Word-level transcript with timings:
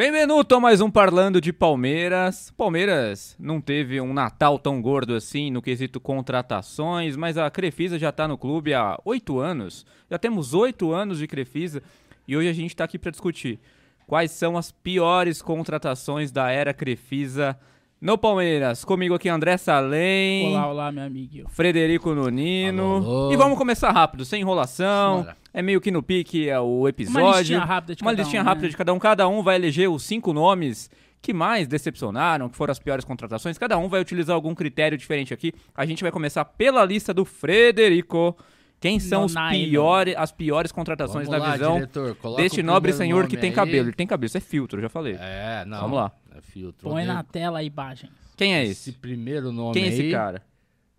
Bem-vindo 0.00 0.46
a 0.54 0.58
mais 0.58 0.80
um 0.80 0.90
Parlando 0.90 1.42
de 1.42 1.52
Palmeiras. 1.52 2.50
Palmeiras 2.56 3.36
não 3.38 3.60
teve 3.60 4.00
um 4.00 4.14
Natal 4.14 4.58
tão 4.58 4.80
gordo 4.80 5.14
assim 5.14 5.50
no 5.50 5.60
quesito 5.60 6.00
contratações, 6.00 7.16
mas 7.16 7.36
a 7.36 7.50
Crefisa 7.50 7.98
já 7.98 8.08
está 8.08 8.26
no 8.26 8.38
clube 8.38 8.72
há 8.72 8.98
oito 9.04 9.38
anos. 9.38 9.84
Já 10.10 10.18
temos 10.18 10.54
oito 10.54 10.90
anos 10.90 11.18
de 11.18 11.26
Crefisa 11.26 11.82
e 12.26 12.34
hoje 12.34 12.48
a 12.48 12.52
gente 12.54 12.70
está 12.70 12.84
aqui 12.84 12.98
para 12.98 13.10
discutir 13.10 13.60
quais 14.06 14.30
são 14.30 14.56
as 14.56 14.72
piores 14.72 15.42
contratações 15.42 16.32
da 16.32 16.50
era 16.50 16.72
Crefisa 16.72 17.54
no 18.00 18.16
Palmeiras. 18.16 18.84
Comigo 18.84 19.14
aqui 19.14 19.28
André 19.28 19.56
Salem. 19.56 20.48
Olá, 20.48 20.66
olá, 20.68 20.92
meu 20.92 21.04
amigo. 21.04 21.48
Frederico 21.50 22.14
Nunino. 22.14 22.96
Alô, 22.96 23.06
alô. 23.24 23.32
E 23.32 23.36
vamos 23.36 23.58
começar 23.58 23.90
rápido, 23.90 24.24
sem 24.24 24.40
enrolação. 24.40 25.22
Bora. 25.22 25.36
É 25.52 25.60
meio 25.60 25.80
que 25.80 25.90
no 25.90 26.02
pique 26.02 26.48
é 26.48 26.58
o 26.60 26.88
episódio. 26.88 27.20
Uma 27.26 27.38
listinha 27.38 27.60
rápida 27.60 27.94
de 27.94 28.02
Uma 28.02 28.12
cada 28.12 28.22
listinha 28.22 28.42
um, 28.42 28.44
rápida 28.44 28.66
né? 28.66 28.70
de 28.70 28.76
cada 28.76 28.92
um. 28.94 28.98
Cada 28.98 29.28
um 29.28 29.42
vai 29.42 29.56
eleger 29.56 29.90
os 29.90 30.02
cinco 30.04 30.32
nomes 30.32 30.88
que 31.20 31.34
mais 31.34 31.68
decepcionaram, 31.68 32.48
que 32.48 32.56
foram 32.56 32.72
as 32.72 32.78
piores 32.78 33.04
contratações. 33.04 33.58
Cada 33.58 33.76
um 33.76 33.88
vai 33.88 34.00
utilizar 34.00 34.34
algum 34.34 34.54
critério 34.54 34.96
diferente 34.96 35.34
aqui. 35.34 35.52
A 35.74 35.84
gente 35.84 36.02
vai 36.02 36.10
começar 36.12 36.44
pela 36.44 36.84
lista 36.84 37.12
do 37.12 37.24
Frederico. 37.24 38.36
Quem 38.80 38.98
são 38.98 39.26
os 39.26 39.34
Nonino. 39.34 39.68
piores, 39.68 40.14
as 40.16 40.32
piores 40.32 40.72
contratações 40.72 41.26
Vamos 41.26 41.42
na 41.42 41.46
lá, 41.48 41.52
visão 41.52 41.74
diretor, 41.74 42.14
coloca 42.16 42.42
deste 42.42 42.62
nobre 42.62 42.94
senhor 42.94 43.26
que 43.26 43.36
tem 43.36 43.50
aí. 43.50 43.54
cabelo? 43.54 43.88
Ele 43.88 43.92
tem 43.94 44.06
cabelo, 44.06 44.26
isso 44.26 44.38
é 44.38 44.40
filtro, 44.40 44.78
eu 44.78 44.82
já 44.82 44.88
falei. 44.88 45.18
É, 45.20 45.64
não. 45.66 45.82
Vamos 45.82 45.96
lá. 45.98 46.12
É 46.40 46.52
filtro. 46.52 46.88
Põe 46.88 47.04
na 47.04 47.22
tela 47.22 47.58
a 47.58 47.62
imagem. 47.62 48.10
Quem 48.36 48.54
é 48.54 48.64
Esse 48.64 48.90
esse? 48.90 48.98
primeiro 48.98 49.52
nome 49.52 49.74
Quem 49.74 49.84
é 49.84 49.86
aí 49.88 49.92
esse 49.92 50.10
cara? 50.10 50.42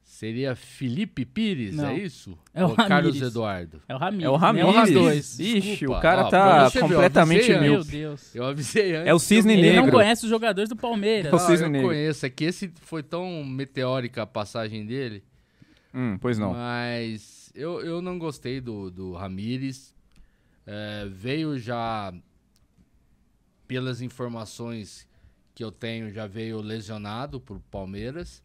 seria 0.04 0.55
Felipe 0.55 1.26
Pires, 1.26 1.76
Não. 1.76 1.88
é 1.88 1.98
isso? 1.98 2.38
É 2.54 2.64
o 2.64 2.70
Ou 2.70 2.76
Carlos. 2.76 3.20
Eduardo? 3.20 3.81
É 3.90 3.95
o 3.95 3.97
Ramires. 3.97 4.25
É 4.25 4.30
o 4.30 4.34
né? 4.34 4.38
Ramires. 4.38 4.89
Os 4.89 4.92
dois. 4.94 5.39
Ixi, 5.39 5.62
Desculpa. 5.62 5.97
o 5.97 6.02
cara 6.02 6.25
Ó, 6.25 6.30
tá 6.30 6.69
você 6.69 6.78
ver, 6.80 6.84
eu 6.86 6.89
completamente 6.89 7.39
avisei 7.39 7.59
mil. 7.59 7.72
Meu 7.72 7.84
Deus. 7.84 8.36
Eu 8.36 8.45
avisei 8.45 8.95
antes. 8.95 9.08
É 9.08 9.14
o 9.16 9.19
Cisne 9.19 9.53
Ele 9.53 9.62
Negro. 9.64 9.86
não 9.86 9.92
conhece 9.92 10.23
os 10.25 10.30
jogadores 10.30 10.69
do 10.69 10.75
Palmeiras. 10.75 11.31
É 11.31 11.36
o 11.36 11.38
Ah, 11.38 11.39
Cisne 11.39 11.66
eu 11.66 11.72
Negro. 11.72 11.88
conheço. 11.88 12.23
É 12.25 12.30
que 12.30 12.44
esse 12.44 12.72
foi 12.81 13.02
tão 13.02 13.44
meteórica 13.44 14.22
a 14.22 14.28
passagem 14.28 14.86
dele. 14.86 15.23
Hum, 15.92 16.17
pois 16.22 16.38
não. 16.38 16.53
Mas 16.53 17.52
eu, 17.56 17.81
eu 17.81 18.00
não 18.00 18.19
gostei 18.19 18.62
do, 18.62 18.92
do 18.92 19.14
Ramires. 19.14 19.92
É, 20.67 21.08
veio 21.09 21.58
já, 21.58 22.14
pelas 23.67 24.02
informações 24.02 25.08
que 25.53 25.63
eu 25.63 25.71
tenho, 25.71 26.11
já 26.11 26.27
veio 26.27 26.61
lesionado 26.61 27.39
pro 27.39 27.59
Palmeiras. 27.71 28.44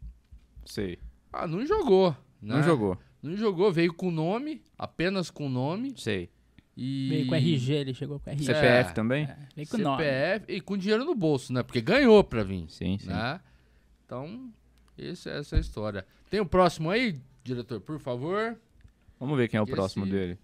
Sei. 0.65 0.99
Ah, 1.31 1.47
não 1.47 1.65
jogou. 1.65 2.11
né? 2.41 2.55
Não 2.55 2.63
jogou. 2.63 2.97
Não 3.21 3.35
jogou, 3.35 3.71
veio 3.71 3.93
com 3.93 4.11
nome, 4.11 4.61
apenas 4.77 5.29
com 5.29 5.49
nome. 5.49 5.93
Sei. 5.97 6.29
E... 6.75 7.07
Veio 7.09 7.27
com 7.27 7.35
RG, 7.35 7.73
ele 7.73 7.93
chegou 7.93 8.19
com 8.19 8.29
RG. 8.29 8.43
CPF 8.45 8.89
É. 8.91 8.93
também? 8.93 9.23
É, 9.25 9.37
veio 9.55 9.67
com 9.67 9.77
nome. 9.77 10.03
CPF 10.03 10.45
e 10.53 10.61
com 10.61 10.77
dinheiro 10.77 11.03
no 11.05 11.15
bolso, 11.15 11.51
né? 11.51 11.63
Porque 11.63 11.81
ganhou 11.81 12.23
pra 12.23 12.43
vir. 12.43 12.65
Sim, 12.69 12.97
sim. 12.99 13.07
Né? 13.07 13.39
Então, 14.05 14.51
esse, 14.97 15.29
essa 15.29 15.55
é 15.55 15.57
a 15.57 15.61
história. 15.61 16.05
Tem 16.29 16.39
o 16.39 16.45
próximo 16.45 16.89
aí, 16.91 17.19
diretor, 17.43 17.81
por 17.81 17.99
favor? 17.99 18.55
Vamos 19.19 19.35
ver 19.37 19.47
quem 19.47 19.57
é 19.57 19.61
o 19.61 19.63
Esse- 19.63 19.71
próximo 19.73 20.05
dele. 20.05 20.37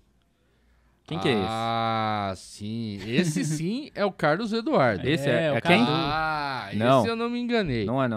Quem 1.05 1.19
que 1.19 1.27
é 1.27 1.33
esse? 1.33 1.45
Ah, 1.49 2.33
sim. 2.35 2.99
Esse 3.07 3.43
sim 3.45 3.91
é 3.93 4.05
o 4.05 4.11
Carlos 4.11 4.53
Eduardo. 4.53 5.07
Esse 5.07 5.27
é, 5.29 5.33
É, 5.33 5.43
é, 5.47 5.57
o 5.57 5.61
quem? 5.61 5.81
Ah, 5.87 6.69
Não. 6.75 6.99
esse 7.01 7.09
eu 7.09 7.15
não 7.15 7.29
me 7.29 7.39
enganei. 7.39 7.85
Não, 7.85 7.95
Não 7.95 8.03
é 8.03 8.07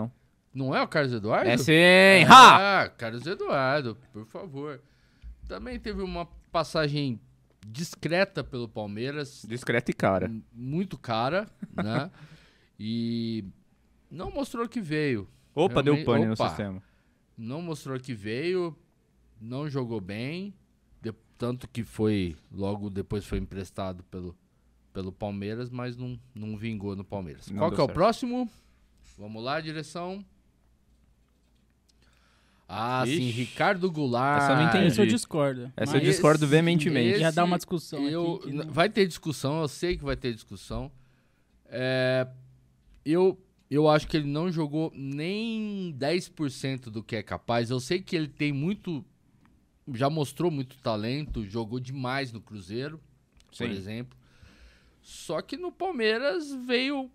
não. 0.54 0.74
é 0.76 0.82
o 0.82 0.88
Carlos 0.88 1.12
Eduardo? 1.12 1.50
É 1.50 1.56
sim! 1.56 1.72
Ha! 2.28 2.82
Ah, 2.84 2.88
Carlos 2.88 3.26
Eduardo, 3.26 3.96
por 4.12 4.24
favor. 4.26 4.80
Também 5.48 5.78
teve 5.78 6.00
uma 6.02 6.26
passagem 6.52 7.20
discreta 7.66 8.44
pelo 8.44 8.68
Palmeiras, 8.68 9.44
Discreto 9.46 9.90
e 9.90 9.94
cara. 9.94 10.30
muito 10.52 10.96
cara, 10.96 11.48
né? 11.74 12.10
E 12.78 13.42
não 14.10 14.30
mostrou 14.30 14.68
que 14.68 14.80
veio. 14.82 15.26
Opa, 15.54 15.82
deu 15.82 15.94
Realmente- 15.94 16.04
pane 16.04 16.26
no 16.26 16.32
opa. 16.34 16.48
sistema. 16.48 16.82
Não 17.36 17.62
mostrou 17.62 17.98
que 17.98 18.12
veio, 18.14 18.76
não 19.40 19.66
jogou 19.68 19.98
bem, 20.00 20.52
tanto 21.38 21.68
que 21.68 21.82
foi 21.84 22.36
logo 22.52 22.88
depois 22.90 23.24
foi 23.24 23.38
emprestado 23.38 24.02
pelo, 24.04 24.36
pelo 24.92 25.12
Palmeiras, 25.12 25.70
mas 25.70 25.96
não, 25.96 26.18
não 26.34 26.56
vingou 26.56 26.94
no 26.96 27.04
Palmeiras. 27.04 27.48
Não 27.50 27.58
Qual 27.58 27.70
que 27.70 27.80
é 27.80 27.82
o 27.82 27.86
certo. 27.86 27.94
próximo? 27.94 28.50
Vamos 29.18 29.42
lá, 29.42 29.60
direção. 29.60 30.24
Ah, 32.68 33.04
sim, 33.06 33.12
Ixi. 33.12 33.30
Ricardo 33.30 33.90
Goulart. 33.90 34.42
Essa 34.42 34.52
eu 34.52 34.56
não 34.56 34.68
entendi. 34.68 34.86
Esse 34.88 35.00
eu 35.00 35.06
discordo. 35.06 35.72
Essa 35.76 35.96
eu 35.98 36.00
discordo 36.00 36.44
Esse- 36.44 36.50
veementemente. 36.50 37.18
Já 37.20 37.30
dá 37.30 37.44
uma 37.44 37.56
esse 37.56 37.60
discussão 37.64 38.08
eu- 38.08 38.42
não- 38.46 38.66
Vai 38.72 38.88
ter 38.88 39.06
discussão, 39.06 39.60
eu 39.60 39.68
sei 39.68 39.96
que 39.96 40.02
vai 40.04 40.16
ter 40.16 40.34
discussão. 40.34 40.90
É, 41.66 42.26
eu, 43.04 43.38
eu 43.70 43.88
acho 43.88 44.08
que 44.08 44.16
ele 44.16 44.26
não 44.26 44.50
jogou 44.50 44.92
nem 44.96 45.94
10% 45.96 46.90
do 46.90 47.04
que 47.04 47.14
é 47.14 47.22
capaz. 47.22 47.70
Eu 47.70 47.78
sei 47.78 48.00
que 48.02 48.16
ele 48.16 48.28
tem 48.28 48.52
muito. 48.52 49.04
Já 49.94 50.10
mostrou 50.10 50.50
muito 50.50 50.76
talento, 50.78 51.44
jogou 51.44 51.78
demais 51.78 52.32
no 52.32 52.40
Cruzeiro, 52.40 53.00
por 53.48 53.56
Sim. 53.56 53.70
exemplo. 53.70 54.18
Só 55.00 55.40
que 55.40 55.56
no 55.56 55.70
Palmeiras 55.70 56.52
veio, 56.66 57.08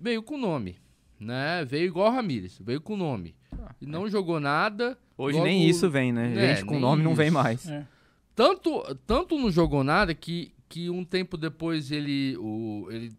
veio 0.00 0.22
com 0.22 0.36
nome. 0.36 0.76
Né? 1.18 1.64
Veio 1.64 1.86
igual 1.86 2.10
o 2.10 2.14
Ramires, 2.14 2.58
veio 2.60 2.80
com 2.80 2.96
nome. 2.96 3.34
E 3.80 3.86
não 3.86 4.08
jogou 4.08 4.38
nada. 4.40 4.98
Hoje 5.16 5.38
logo- 5.38 5.48
nem 5.48 5.66
isso 5.66 5.88
vem, 5.88 6.12
né? 6.12 6.34
É, 6.36 6.56
Gente 6.56 6.66
com 6.66 6.72
nem 6.72 6.80
nome 6.80 7.02
não 7.02 7.14
vem 7.14 7.26
isso. 7.28 7.34
mais. 7.34 7.66
É. 7.68 7.86
Tanto, 8.34 8.82
tanto 9.06 9.38
não 9.38 9.50
jogou 9.50 9.82
nada 9.82 10.14
que, 10.14 10.52
que 10.68 10.90
um 10.90 11.02
tempo 11.04 11.38
depois 11.38 11.90
ele, 11.90 12.36
o, 12.36 12.86
ele. 12.90 13.12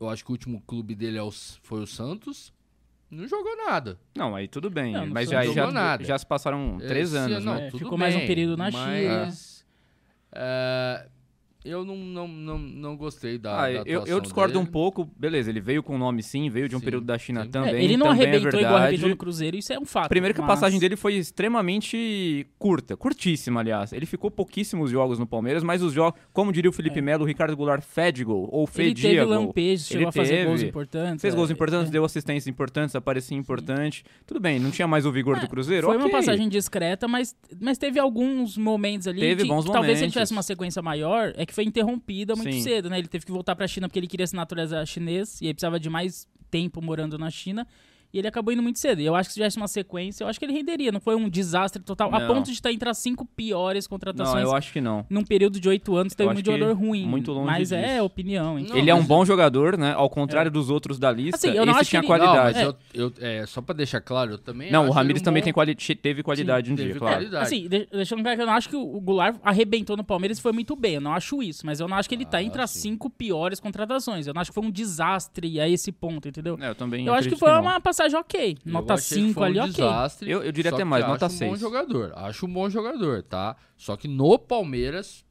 Eu 0.00 0.08
acho 0.08 0.24
que 0.24 0.30
o 0.30 0.32
último 0.32 0.62
clube 0.66 0.94
dele 0.94 1.18
é 1.18 1.22
o 1.22 1.30
foi 1.30 1.82
o 1.82 1.86
Santos. 1.86 2.50
Não 3.14 3.28
jogou 3.28 3.56
nada. 3.56 3.98
Não, 4.16 4.34
aí 4.34 4.48
tudo 4.48 4.68
bem. 4.70 4.92
Não, 4.92 5.06
não 5.06 5.14
mas 5.14 5.30
já, 5.30 5.42
Jogou 5.44 5.70
nada. 5.72 6.04
já 6.04 6.18
se 6.18 6.26
passaram 6.26 6.78
três 6.78 7.08
Esse- 7.14 7.16
anos, 7.18 7.44
não, 7.44 7.54
né? 7.54 7.70
Tudo 7.70 7.78
ficou 7.78 7.96
mais 7.96 8.14
um 8.14 8.18
bem, 8.18 8.26
período 8.26 8.56
na 8.56 8.70
mas, 8.70 9.64
é, 10.32 11.06
eu 11.64 11.84
não, 11.84 11.96
não, 11.96 12.28
não, 12.28 12.58
não 12.58 12.96
gostei 12.96 13.38
da. 13.38 13.64
Ah, 13.64 13.72
da 13.72 13.82
eu, 13.86 14.06
eu 14.06 14.20
discordo 14.20 14.58
um 14.58 14.62
dele. 14.62 14.72
pouco. 14.72 15.08
Beleza, 15.16 15.50
ele 15.50 15.60
veio 15.60 15.82
com 15.82 15.96
nome 15.96 16.22
sim, 16.22 16.50
veio 16.50 16.68
de 16.68 16.76
um 16.76 16.78
Sim, 16.78 16.84
período 16.84 17.04
da 17.06 17.16
China 17.18 17.44
sim. 17.44 17.50
também. 17.50 17.74
É, 17.76 17.82
ele 17.84 17.96
não 17.96 18.08
também 18.08 18.26
arrebentou 18.26 18.60
é 18.60 18.62
igual 18.62 18.76
arrebentou 18.76 19.08
no 19.08 19.16
Cruzeiro, 19.16 19.56
isso 19.56 19.72
é 19.72 19.78
um 19.78 19.84
fato. 19.84 20.08
Primeiro 20.08 20.34
que 20.34 20.40
a 20.40 20.44
mas- 20.44 20.54
passagem 20.60 20.78
dele 20.78 20.96
foi 20.96 21.14
extremamente 21.14 22.46
curta, 22.58 22.96
curtíssima, 22.96 23.60
aliás. 23.60 23.92
Ele 23.92 24.06
ficou 24.06 24.30
pouquíssimos 24.30 24.90
jogos 24.90 25.18
no 25.18 25.26
Palmeiras, 25.26 25.62
mas 25.62 25.82
os 25.82 25.92
jogos, 25.92 26.20
como 26.32 26.52
diria 26.52 26.68
o 26.70 26.72
Felipe 26.72 27.00
Melo, 27.00 27.24
o 27.24 27.26
Ricardo 27.26 27.56
Goulart 27.56 27.82
fede 27.82 28.24
gol, 28.24 28.48
ou 28.52 28.64
É. 28.64 28.64
Ele 28.64 28.88
fedia 28.88 29.10
teve 29.10 29.24
gol. 29.24 29.28
lampejos, 29.34 29.86
chegou 29.86 30.02
Ele 30.02 30.08
a 30.08 30.12
fazer 30.12 30.44
gols 30.44 30.60
teve. 30.60 30.70
importantes. 30.70 31.22
Fez 31.22 31.34
é, 31.34 31.36
gols 31.36 31.50
importantes, 31.50 31.88
é. 31.88 31.92
deu 31.92 32.04
assistências 32.04 32.46
importantes, 32.46 32.94
aparecia 32.94 33.36
importante. 33.36 34.04
Tudo 34.26 34.40
bem, 34.40 34.58
não 34.58 34.70
tinha 34.70 34.86
mais 34.86 35.06
o 35.06 35.12
vigor 35.12 35.38
do 35.40 35.48
Cruzeiro. 35.48 35.86
Foi 35.86 35.96
uma 35.96 36.06
ok. 36.06 36.12
passagem 36.18 36.48
discreta, 36.48 37.06
mas, 37.08 37.34
mas 37.60 37.78
teve 37.78 37.98
alguns 37.98 38.56
momentos 38.58 39.06
ali 39.06 39.20
Teve 39.20 39.42
que, 39.42 39.48
bons 39.48 39.64
que 39.64 39.72
talvez 39.72 39.98
se 39.98 40.04
ele 40.04 40.10
momentos. 40.10 40.12
tivesse 40.14 40.32
uma 40.32 40.42
sequência 40.42 40.82
maior, 40.82 41.32
é 41.36 41.46
que 41.46 41.53
foi 41.54 41.64
interrompida 41.64 42.34
muito 42.34 42.52
Sim. 42.52 42.62
cedo, 42.62 42.90
né? 42.90 42.98
Ele 42.98 43.08
teve 43.08 43.24
que 43.24 43.32
voltar 43.32 43.54
pra 43.54 43.66
China 43.66 43.88
porque 43.88 43.98
ele 43.98 44.06
queria 44.06 44.26
se 44.26 44.34
naturalizar 44.34 44.84
chinês 44.86 45.40
e 45.40 45.46
aí 45.46 45.54
precisava 45.54 45.78
de 45.78 45.88
mais 45.88 46.28
tempo 46.50 46.80
morando 46.82 47.18
na 47.18 47.30
China. 47.30 47.66
E 48.14 48.18
ele 48.18 48.28
acabou 48.28 48.52
indo 48.54 48.62
muito 48.62 48.78
cedo. 48.78 49.00
E 49.00 49.04
eu 49.04 49.14
acho 49.16 49.28
que 49.28 49.32
se 49.32 49.40
tivesse 49.40 49.56
uma 49.56 49.66
sequência, 49.66 50.22
eu 50.22 50.28
acho 50.28 50.38
que 50.38 50.44
ele 50.46 50.52
renderia. 50.52 50.92
Não 50.92 51.00
foi 51.00 51.16
um 51.16 51.28
desastre 51.28 51.82
total. 51.82 52.14
A 52.14 52.20
Não. 52.20 52.28
ponto 52.28 52.46
de 52.46 52.52
estar 52.52 52.70
entre 52.72 52.88
as 52.88 52.96
cinco 52.98 53.24
piores 53.24 53.86
Não, 53.86 53.90
contratações 53.90 54.44
eu 54.44 54.54
acho 54.54 54.72
que 54.72 54.80
não. 54.80 55.04
num 55.10 55.24
período 55.24 55.58
de 55.58 55.68
oito 55.68 55.96
anos. 55.96 56.14
Teve 56.14 56.30
Eu 56.30 56.34
muito 56.34 56.48
acho 56.48 56.56
que 56.58 56.64
jogador 56.64 56.78
ruim. 56.80 57.06
muito 57.06 57.32
longe 57.32 57.46
Mas 57.46 57.72
é 57.72 57.94
disso. 57.94 58.04
opinião, 58.04 58.58
hein? 58.58 58.66
Não, 58.70 58.76
ele 58.76 58.88
é 58.88 58.94
um 58.94 58.98
mas- 58.98 59.06
bom 59.08 59.24
jogador, 59.24 59.76
né? 59.76 59.92
Ao 59.94 60.08
contrário 60.08 60.50
dos 60.50 60.70
outros 60.70 60.98
da 60.98 61.10
lista, 61.10 61.36
Assim, 61.36 61.56
eu 61.58 61.66
não 61.66 61.72
esse 61.72 61.80
acho 61.80 61.90
tinha 61.90 62.02
que 62.02 62.06
ele- 62.12 62.18
Não, 62.18 62.26
qualidade. 62.32 62.58
mas 62.58 62.66
Não, 62.66 62.76
eu, 62.94 63.12
eu- 63.18 63.26
é, 63.26 63.46
só 63.46 63.60
pra 63.60 63.74
deixar 63.74 64.00
claro, 64.00 64.30
eu 64.32 64.38
também. 64.38 64.70
o 64.82 64.84
acho 64.84 64.92
Ramires 64.92 65.20
ele 65.20 65.22
um 65.22 65.24
também 65.24 65.40
bom- 65.42 65.44
tem 65.44 65.52
quali 65.52 65.74
teve 65.96 66.22
qualidade 66.22 66.72
um 66.72 66.76
teve 66.76 66.90
dia, 66.90 66.98
claro. 67.00 67.16
qualidade. 67.16 67.44
Assim, 67.44 67.68
de- 67.68 67.86
deixando 67.90 68.22
claro 68.22 68.36
que 68.36 68.42
eu 68.42 68.46
não 68.46 68.52
acho 68.54 68.68
que 68.68 68.76
o 68.76 68.94
o 68.94 69.00
Goulart 69.00 69.36
arrebentou 69.42 69.96
no 69.96 70.04
Palmeiras 70.04 70.38
e 70.38 70.42
foi 70.42 70.52
muito 70.52 70.76
bem. 70.76 70.94
Eu 70.94 71.00
não 71.00 71.12
acho 71.12 71.42
isso. 71.42 71.66
Mas 71.66 71.80
eu 71.80 71.88
não 71.88 71.96
acho 71.96 72.08
que 72.08 72.14
ele 72.14 72.24
tá 72.24 72.38
Ah, 72.38 72.42
entre 72.44 72.62
as 72.62 72.70
sim. 72.70 72.80
cinco 72.90 73.10
piores 73.10 73.58
contratações. 73.58 74.26
Eu 74.28 74.32
não 74.34 74.40
acho 74.40 74.50
que 74.50 74.54
foi 74.54 74.64
um 74.64 74.70
desastre 74.70 75.58
a 75.60 75.68
esse 75.68 75.90
ponto, 75.90 76.28
entendeu? 76.28 76.56
É, 76.60 76.68
eu 76.70 76.74
também 76.74 77.06
eu 77.06 77.12
acho 77.14 77.28
que 77.28 77.36
foi 77.36 77.50
não. 77.50 77.62
uma 77.62 77.80
passagem 77.80 78.03
ok. 78.12 78.58
Eu 78.66 78.72
Nota 78.72 78.94
achei 78.94 79.18
que 79.18 79.24
5 79.28 79.34
foi 79.34 79.42
um 79.42 79.46
ali, 79.46 79.58
ok. 79.60 79.70
desastre, 79.70 80.30
Eu- 80.30 80.42
eu 80.42 80.52
diria 80.52 80.70
até 80.72 80.84
mais, 80.84 81.06
nota 81.06 81.26
acho 81.26 81.34
um 81.36 81.38
bom 81.38 81.44
seis. 81.50 81.60
jogador. 81.60 82.12
Acho 82.16 82.46
um 82.46 82.52
bom 82.52 82.68
jogador, 82.68 83.22
tá? 83.22 83.56
Só 83.76 83.96
que 83.96 84.06
no 84.08 84.38
Palmeiras 84.38 85.24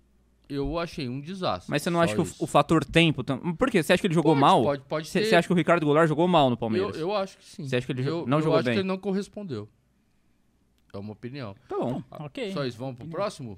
eu 0.50 0.80
achei 0.80 1.08
um 1.10 1.20
desastre. 1.20 1.70
Mas 1.70 1.82
você 1.84 1.90
não 1.90 2.00
Só 2.00 2.04
acha 2.06 2.16
que 2.16 2.22
o, 2.22 2.24
isso. 2.24 2.44
o 2.44 2.48
fator 2.48 2.84
tempo... 2.86 3.24
tam- 3.24 3.56
Por 3.56 3.70
quê? 3.70 3.84
Você 3.84 3.94
acha 3.94 4.02
que 4.02 4.08
ele 4.08 4.14
jogou 4.14 4.32
Pode, 4.34 4.42
mal? 4.42 4.64
Pode, 4.64 4.82
pode 4.84 5.08
Você 5.08 5.20
ter. 5.22 5.26
você 5.28 5.36
acha 5.36 5.48
que 5.48 5.54
o 5.54 5.58
Ricardo 5.58 5.86
Goulart 5.86 6.08
jogou 6.08 6.28
mal 6.28 6.50
no 6.50 6.54
eu, 6.54 6.58
Palmeiras? 6.58 6.98
eu 6.98 7.14
acho 7.16 7.38
que 7.38 7.46
sim. 7.46 7.68
Você 7.68 7.76
acha 7.76 7.86
que 7.86 7.92
ele 7.92 8.08
eu, 8.08 8.26
não 8.26 8.38
eu 8.40 8.44
jogou 8.44 8.58
acho 8.60 8.66
bem? 8.66 8.74
que 8.76 8.80
ele 8.80 8.88
não 8.88 8.98
correspondeu. 8.98 9.68
É 10.94 10.98
uma 10.98 11.12
opinião. 11.14 11.56
Tá 11.68 11.76
bom. 11.78 12.04
Ok. 12.12 12.52
Só 12.52 12.64
isso, 12.66 12.78
vamos 12.78 12.96
pro 12.98 13.08
próximo? 13.08 13.58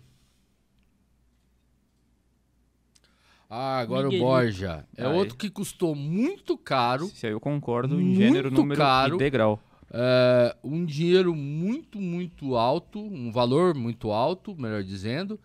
Ah, 3.57 3.79
agora 3.79 4.03
Miguelito. 4.07 4.25
o 4.25 4.29
Borja. 4.29 4.85
É 4.97 5.05
Aí. 5.05 5.13
outro 5.13 5.37
que 5.37 5.49
custou 5.49 5.95
muito 5.95 6.57
caro. 6.57 7.07
Se 7.07 7.25
aí 7.25 7.31
eu 7.33 7.39
concordo 7.39 7.99
em 7.99 8.03
Muito 8.03 8.17
gênero, 8.21 8.51
número 8.51 8.79
caro. 8.79 9.15
e 9.15 9.17
degrau. 9.17 9.59
É, 9.91 10.55
um 10.63 10.83
dinheiro 10.83 11.33
muito, 11.33 12.01
muito 12.01 12.55
alto, 12.57 12.99
um 12.99 13.31
valor 13.31 13.73
muito 13.73 14.11
alto, 14.11 14.53
melhor 14.59 14.83
dizendo, 14.83 15.39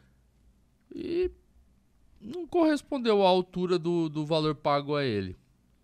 e 0.93 1.31
não 2.21 2.47
correspondeu 2.49 3.25
à 3.25 3.29
altura 3.29 3.79
do, 3.79 4.09
do 4.09 4.27
valor 4.27 4.55
pago 4.57 4.97
a 4.97 5.05
ele. 5.05 5.37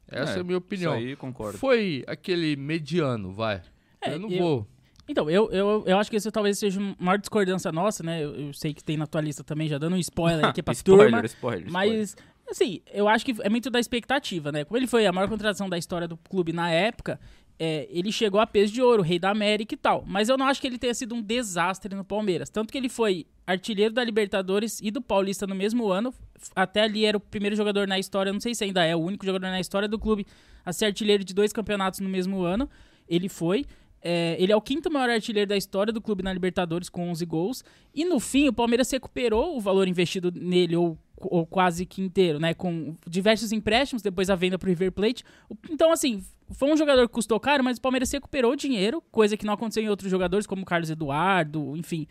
Essa 0.08 0.32
é, 0.34 0.36
É, 0.38 0.40
a 0.40 0.44
minha 0.44 0.58
opinião. 0.58 0.96
Isso 0.98 1.06
aí, 1.08 1.16
concordo. 1.16 1.58
Foi 1.58 2.02
aquele 2.08 2.56
mediano, 2.56 3.32
vai. 3.32 3.62
É, 4.00 4.14
eu 4.14 4.18
não 4.18 4.30
eu- 4.30 4.38
vou. 4.38 4.66
Então, 5.08 5.30
eu, 5.30 5.50
eu, 5.52 5.84
eu 5.86 5.98
acho 5.98 6.10
que 6.10 6.16
esse 6.16 6.30
talvez 6.30 6.58
seja 6.58 6.80
a 6.80 6.94
maior 6.98 7.18
discordância 7.18 7.70
nossa, 7.70 8.02
né? 8.02 8.24
Eu, 8.24 8.34
eu 8.34 8.52
sei 8.52 8.74
que 8.74 8.82
tem 8.82 8.96
na 8.96 9.06
tua 9.06 9.20
lista 9.20 9.44
também, 9.44 9.68
já 9.68 9.78
dando 9.78 9.94
um 9.94 9.98
spoiler 9.98 10.44
aqui 10.44 10.62
pra 10.62 10.72
spoiler, 10.74 11.10
turma. 11.10 11.26
spoiler, 11.26 11.66
spoiler. 11.66 11.72
Mas, 11.72 12.16
assim, 12.50 12.80
eu 12.92 13.08
acho 13.08 13.24
que 13.24 13.34
é 13.40 13.48
muito 13.48 13.70
da 13.70 13.78
expectativa, 13.78 14.50
né? 14.50 14.64
Como 14.64 14.76
ele 14.76 14.86
foi 14.86 15.06
a 15.06 15.12
maior 15.12 15.28
contratação 15.28 15.68
da 15.68 15.78
história 15.78 16.08
do 16.08 16.16
clube 16.16 16.52
na 16.52 16.70
época, 16.70 17.20
é, 17.58 17.88
ele 17.90 18.12
chegou 18.12 18.38
a 18.40 18.46
peso 18.46 18.72
de 18.72 18.82
ouro, 18.82 19.02
rei 19.02 19.18
da 19.18 19.30
América 19.30 19.74
e 19.74 19.76
tal. 19.76 20.04
Mas 20.06 20.28
eu 20.28 20.36
não 20.36 20.46
acho 20.46 20.60
que 20.60 20.66
ele 20.66 20.78
tenha 20.78 20.92
sido 20.92 21.14
um 21.14 21.22
desastre 21.22 21.94
no 21.94 22.04
Palmeiras. 22.04 22.50
Tanto 22.50 22.70
que 22.72 22.78
ele 22.78 22.88
foi 22.88 23.26
artilheiro 23.46 23.94
da 23.94 24.04
Libertadores 24.04 24.80
e 24.82 24.90
do 24.90 25.00
Paulista 25.00 25.46
no 25.46 25.54
mesmo 25.54 25.88
ano. 25.88 26.12
Até 26.54 26.82
ali 26.82 27.04
era 27.04 27.16
o 27.16 27.20
primeiro 27.20 27.56
jogador 27.56 27.86
na 27.88 27.98
história, 27.98 28.32
não 28.32 28.40
sei 28.40 28.54
se 28.54 28.64
ainda 28.64 28.84
é, 28.84 28.94
o 28.94 28.98
único 28.98 29.24
jogador 29.24 29.46
na 29.46 29.60
história 29.60 29.88
do 29.88 29.98
clube 29.98 30.26
a 30.64 30.72
ser 30.72 30.86
artilheiro 30.86 31.24
de 31.24 31.32
dois 31.32 31.52
campeonatos 31.52 32.00
no 32.00 32.08
mesmo 32.08 32.42
ano. 32.42 32.68
Ele 33.08 33.28
foi. 33.28 33.64
É, 34.08 34.36
ele 34.38 34.52
é 34.52 34.56
o 34.56 34.60
quinto 34.60 34.88
maior 34.88 35.10
artilheiro 35.10 35.48
da 35.48 35.56
história 35.56 35.92
do 35.92 36.00
clube 36.00 36.22
na 36.22 36.32
Libertadores, 36.32 36.88
com 36.88 37.10
11 37.10 37.26
gols. 37.26 37.64
E 37.92 38.04
no 38.04 38.20
fim, 38.20 38.46
o 38.46 38.52
Palmeiras 38.52 38.88
recuperou 38.88 39.56
o 39.56 39.60
valor 39.60 39.88
investido 39.88 40.30
nele, 40.30 40.76
ou, 40.76 40.96
ou 41.16 41.44
quase 41.44 41.84
que 41.84 42.00
inteiro, 42.00 42.38
né? 42.38 42.54
Com 42.54 42.94
diversos 43.04 43.50
empréstimos, 43.50 44.02
depois 44.02 44.30
a 44.30 44.36
venda 44.36 44.56
para 44.56 44.66
o 44.66 44.70
River 44.70 44.92
Plate. 44.92 45.24
Então, 45.68 45.90
assim, 45.90 46.22
foi 46.52 46.72
um 46.72 46.76
jogador 46.76 47.08
que 47.08 47.14
custou 47.14 47.40
caro, 47.40 47.64
mas 47.64 47.78
o 47.78 47.80
Palmeiras 47.80 48.12
recuperou 48.12 48.52
o 48.52 48.56
dinheiro, 48.56 49.02
coisa 49.10 49.36
que 49.36 49.44
não 49.44 49.54
aconteceu 49.54 49.82
em 49.82 49.88
outros 49.88 50.08
jogadores, 50.08 50.46
como 50.46 50.64
Carlos 50.64 50.88
Eduardo, 50.88 51.76
enfim. 51.76 52.06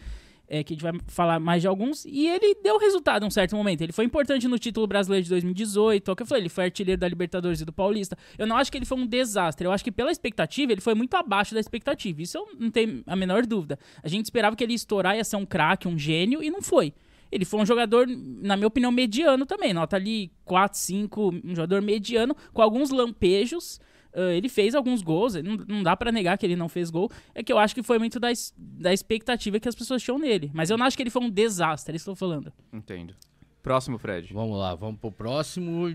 É, 0.47 0.63
que 0.63 0.73
a 0.73 0.75
gente 0.75 0.83
vai 0.83 0.93
falar 1.07 1.39
mais 1.39 1.61
de 1.61 1.67
alguns, 1.67 2.05
e 2.05 2.27
ele 2.27 2.55
deu 2.63 2.77
resultado 2.77 3.23
em 3.23 3.27
um 3.27 3.31
certo 3.31 3.55
momento. 3.55 3.81
Ele 3.81 3.91
foi 3.91 4.05
importante 4.05 4.47
no 4.47 4.57
título 4.57 4.87
brasileiro 4.87 5.23
de 5.23 5.29
2018, 5.29 6.09
é 6.09 6.11
o 6.11 6.15
que 6.15 6.23
eu 6.23 6.27
falei, 6.27 6.43
ele 6.43 6.49
foi 6.49 6.65
artilheiro 6.65 6.99
da 6.99 7.07
Libertadores 7.07 7.61
e 7.61 7.65
do 7.65 7.73
Paulista. 7.73 8.17
Eu 8.37 8.47
não 8.47 8.55
acho 8.55 8.71
que 8.71 8.77
ele 8.77 8.85
foi 8.85 8.97
um 8.97 9.05
desastre, 9.05 9.65
eu 9.65 9.71
acho 9.71 9.83
que 9.83 9.91
pela 9.91 10.11
expectativa, 10.11 10.71
ele 10.71 10.81
foi 10.81 10.93
muito 10.93 11.15
abaixo 11.15 11.53
da 11.53 11.59
expectativa. 11.59 12.21
Isso 12.21 12.37
eu 12.37 12.47
não 12.59 12.69
tenho 12.69 13.03
a 13.05 13.15
menor 13.15 13.45
dúvida. 13.45 13.79
A 14.03 14.07
gente 14.07 14.25
esperava 14.25 14.55
que 14.55 14.63
ele 14.63 14.73
ia 14.73 14.77
estourar, 14.77 15.15
ia 15.15 15.23
ser 15.23 15.35
um 15.35 15.45
craque, 15.45 15.87
um 15.87 15.97
gênio, 15.97 16.43
e 16.43 16.49
não 16.49 16.61
foi. 16.61 16.93
Ele 17.31 17.43
foi 17.43 17.59
um 17.59 17.65
jogador, 17.65 18.07
na 18.07 18.55
minha 18.55 18.67
opinião, 18.67 18.91
mediano 18.91 19.45
também. 19.45 19.73
Nota 19.73 19.95
ali 19.95 20.31
4, 20.45 20.77
5, 20.77 21.41
um 21.43 21.55
jogador 21.55 21.81
mediano, 21.81 22.35
com 22.53 22.61
alguns 22.61 22.91
lampejos. 22.91 23.79
Ah, 24.15 24.33
ele 24.33 24.47
fez 24.49 24.73
alguns 24.73 25.01
gols, 25.01 25.35
não, 25.35 25.57
não 25.67 25.83
dá 25.83 25.95
pra 25.95 26.11
negar 26.11 26.37
que 26.37 26.45
ele 26.45 26.55
não 26.55 26.69
fez 26.69 26.89
gol. 26.89 27.11
É 27.33 27.43
que 27.43 27.51
eu 27.51 27.57
acho 27.59 27.75
que 27.75 27.83
foi 27.83 27.99
muito 27.99 28.19
da, 28.19 28.31
es- 28.31 28.53
da 28.57 28.93
expectativa 28.93 29.59
que 29.59 29.67
as 29.67 29.75
pessoas 29.75 30.01
tinham 30.01 30.17
nele. 30.17 30.49
Mas 30.53 30.69
eu 30.69 30.77
não 30.77 30.85
acho 30.85 30.95
que 30.95 31.03
ele 31.03 31.09
foi 31.09 31.21
um 31.23 31.29
desastre, 31.29 31.93
é 31.93 31.95
isso 31.97 32.05
que 32.05 32.09
eu 32.11 32.15
tô 32.15 32.19
falando. 32.19 32.51
Entendo. 32.73 33.13
Próximo, 33.61 33.97
Fred. 33.97 34.31
Vamos 34.33 34.57
lá, 34.57 34.73
vamos 34.75 34.99
pro 34.99 35.11
próximo. 35.11 35.89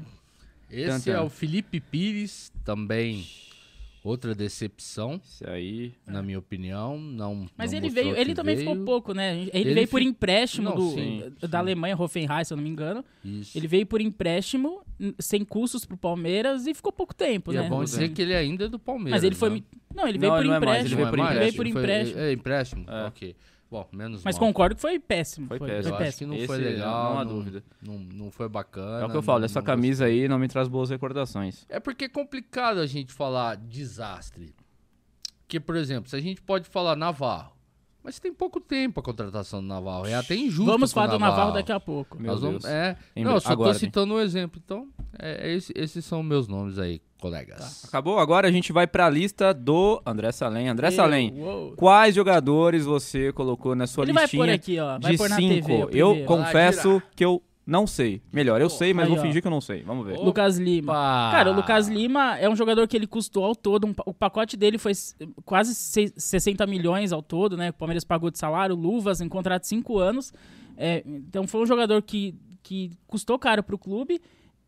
Esse 0.70 0.86
Tan, 0.86 1.00
tan. 1.00 1.18
é 1.18 1.20
o 1.20 1.28
Felipe 1.30 1.80
Pires, 1.80 2.52
também 2.64 3.26
outra 4.02 4.34
decepção, 4.34 5.20
Esse 5.24 5.48
aí. 5.48 5.92
na 6.06 6.22
minha 6.22 6.38
opinião. 6.38 6.98
Não, 6.98 7.46
Mas 7.56 7.72
não 7.72 7.78
ele 7.78 7.88
veio, 7.90 8.16
ele 8.16 8.34
também 8.34 8.56
veio. 8.56 8.68
ficou 8.70 8.84
pouco, 8.84 9.12
né? 9.14 9.38
Ele, 9.40 9.50
Ele 9.52 9.74
veio 9.74 9.88
por 9.88 10.00
empréstimo 10.02 10.70
Não, 10.70 10.76
do, 10.76 10.90
sim, 10.92 11.22
da 11.40 11.48
sim. 11.48 11.56
Alemanha, 11.56 11.96
Hoffenheim, 11.96 12.44
se 12.44 12.52
eu 12.52 12.56
não 12.56 12.64
me 12.64 12.70
engano. 12.70 13.04
Isso. 13.24 13.56
Ele 13.56 13.66
veio 13.66 13.86
por 13.86 14.00
empréstimo, 14.00 14.82
sem 15.18 15.44
custos 15.44 15.84
pro 15.84 15.96
Palmeiras 15.96 16.66
e 16.66 16.74
ficou 16.74 16.92
pouco 16.92 17.14
tempo, 17.14 17.52
E 17.52 17.56
né? 17.56 17.66
é 17.66 17.68
bom 17.68 17.82
dizer 17.84 18.08
que 18.10 18.22
ele 18.22 18.34
ainda 18.34 18.64
é 18.64 18.68
do 18.68 18.78
Palmeiras. 18.78 19.12
Mas 19.20 19.24
ele 19.24 19.34
foi. 19.34 19.50
né? 19.50 19.54
mi- 19.56 19.64
Não, 19.94 20.06
ele 20.08 20.18
Não, 20.18 20.20
veio 20.20 20.32
por 20.32 20.38
ele 20.40 20.48
não 20.48 20.54
é 20.54 20.60
mais, 20.60 20.70
empréstimo. 20.86 20.86
ele 20.88 20.96
veio 20.96 21.10
por 21.10 21.16
Não 21.18 21.26
é 21.28 21.52
por 21.52 21.56
Foi- 21.56 21.68
empréstimo. 21.68 22.20
É, 22.20 22.32
empréstimo? 22.32 22.84
É. 22.90 23.06
Ok. 23.06 23.36
Bom, 23.70 23.86
menos 23.92 24.24
Mas 24.24 24.36
mal. 24.36 24.48
concordo 24.48 24.74
que 24.74 24.80
foi 24.80 24.98
péssimo. 24.98 25.46
Foi 25.46 25.58
Foi, 25.58 25.68
péssimo. 25.68 25.94
Eu 25.94 25.98
acho 26.00 26.18
que 26.18 26.26
não 26.26 26.34
foi 26.38 26.56
Esse, 26.56 26.64
legal. 26.70 27.12
não 27.14 27.18
há 27.20 27.24
dúvida. 27.24 27.62
Não, 27.80 27.98
não 27.98 28.30
foi 28.30 28.48
bacana. 28.48 29.02
É 29.02 29.06
o 29.06 29.10
que 29.10 29.16
eu 29.16 29.22
falo, 29.22 29.38
não- 29.38 29.44
essa 29.44 29.60
não 29.60 29.64
camisa 29.66 30.06
aí 30.06 30.26
não 30.26 30.38
me 30.40 30.48
traz 30.48 30.66
boas 30.66 30.90
recordações. 30.90 31.66
É 31.68 31.78
porque 31.78 32.06
é 32.06 32.08
complicado 32.08 32.78
a 32.78 32.86
gente 32.86 33.12
falar 33.12 33.56
desastre. 33.56 34.52
Porque, 35.42 35.60
por 35.60 35.76
exemplo, 35.76 36.10
se 36.10 36.16
a 36.16 36.20
gente 36.20 36.42
pode 36.42 36.68
falar 36.68 36.96
Navarro, 36.96 37.52
mas 38.02 38.18
tem 38.18 38.32
pouco 38.32 38.60
tempo 38.60 39.00
a 39.00 39.02
contratação 39.02 39.60
do 39.60 39.66
Navarro. 39.66 40.06
É 40.06 40.14
até 40.14 40.34
injusto. 40.34 40.64
Vamos 40.66 40.92
com 40.92 41.00
falar 41.00 41.14
o 41.14 41.18
do 41.18 41.20
Navarro 41.20 41.52
daqui 41.52 41.72
a 41.72 41.80
pouco. 41.80 42.16
Meu 42.20 42.32
Nós 42.32 42.40
vamos- 42.40 42.62
Deus. 42.62 42.72
é, 42.74 42.96
Em 43.14 43.24
não, 43.24 43.32
eu 43.32 43.40
só 43.40 43.48
tô 43.48 43.54
aguardem. 43.54 43.78
citando 43.80 44.14
um 44.14 44.20
exemplo. 44.20 44.60
Então, 44.64 44.88
é, 45.18 45.48
é 45.50 45.54
esse- 45.54 45.72
esses 45.76 46.04
são 46.04 46.22
meus 46.22 46.48
nomes 46.48 46.78
aí, 46.78 47.00
colegas. 47.20 47.82
Tá. 47.82 47.88
Acabou? 47.88 48.18
Agora 48.18 48.48
a 48.48 48.50
gente 48.50 48.72
vai 48.72 48.86
pra 48.86 49.08
lista 49.10 49.52
do 49.52 50.00
André 50.06 50.32
Salem. 50.32 50.68
André 50.68 50.88
Eu- 50.88 50.92
Salem, 50.92 51.32
uou. 51.36 51.72
quais 51.76 52.14
jogadores 52.14 52.84
você 52.84 53.32
colocou 53.32 53.74
na 53.74 53.86
sua 53.86 54.04
Ele 54.04 54.12
vai 54.12 54.24
listinha 54.24 54.42
pôr 54.44 54.50
aqui, 54.50 54.78
ó. 54.78 54.98
Vai 54.98 55.12
de 55.12 55.18
pôr 55.18 55.28
na 55.28 55.36
cinco? 55.36 55.66
TV. 55.66 55.74
eu 55.92 56.08
primeiro. 56.08 56.26
confesso 56.26 57.02
que 57.14 57.24
eu 57.24 57.42
não 57.70 57.86
sei. 57.86 58.20
Melhor, 58.32 58.60
eu 58.60 58.68
sei, 58.68 58.92
mas 58.92 59.04
Aí, 59.04 59.10
vou 59.10 59.18
ó. 59.18 59.22
fingir 59.22 59.40
que 59.40 59.46
eu 59.46 59.50
não 59.50 59.60
sei. 59.60 59.82
Vamos 59.82 60.04
ver. 60.04 60.18
Lucas 60.18 60.58
Lima. 60.58 60.92
Opa! 60.92 61.30
Cara, 61.32 61.50
o 61.52 61.54
Lucas 61.54 61.88
Lima 61.88 62.36
é 62.38 62.48
um 62.48 62.56
jogador 62.56 62.88
que 62.88 62.96
ele 62.96 63.06
custou 63.06 63.44
ao 63.44 63.54
todo. 63.54 63.86
um 63.86 63.94
o 64.04 64.12
pacote 64.12 64.56
dele 64.56 64.76
foi 64.76 64.92
quase 65.44 65.74
se- 65.74 66.12
60 66.16 66.66
milhões 66.66 67.12
ao 67.12 67.22
todo, 67.22 67.56
né? 67.56 67.70
O 67.70 67.72
Palmeiras 67.74 68.04
pagou 68.04 68.30
de 68.30 68.38
salário, 68.38 68.74
luvas, 68.74 69.20
em 69.20 69.28
contrato 69.28 69.62
de 69.62 69.68
5 69.68 69.98
anos. 69.98 70.32
É, 70.76 71.02
então 71.06 71.46
foi 71.46 71.62
um 71.62 71.66
jogador 71.66 72.02
que, 72.02 72.34
que 72.62 72.90
custou 73.06 73.38
caro 73.38 73.62
pro 73.62 73.78
clube. 73.78 74.20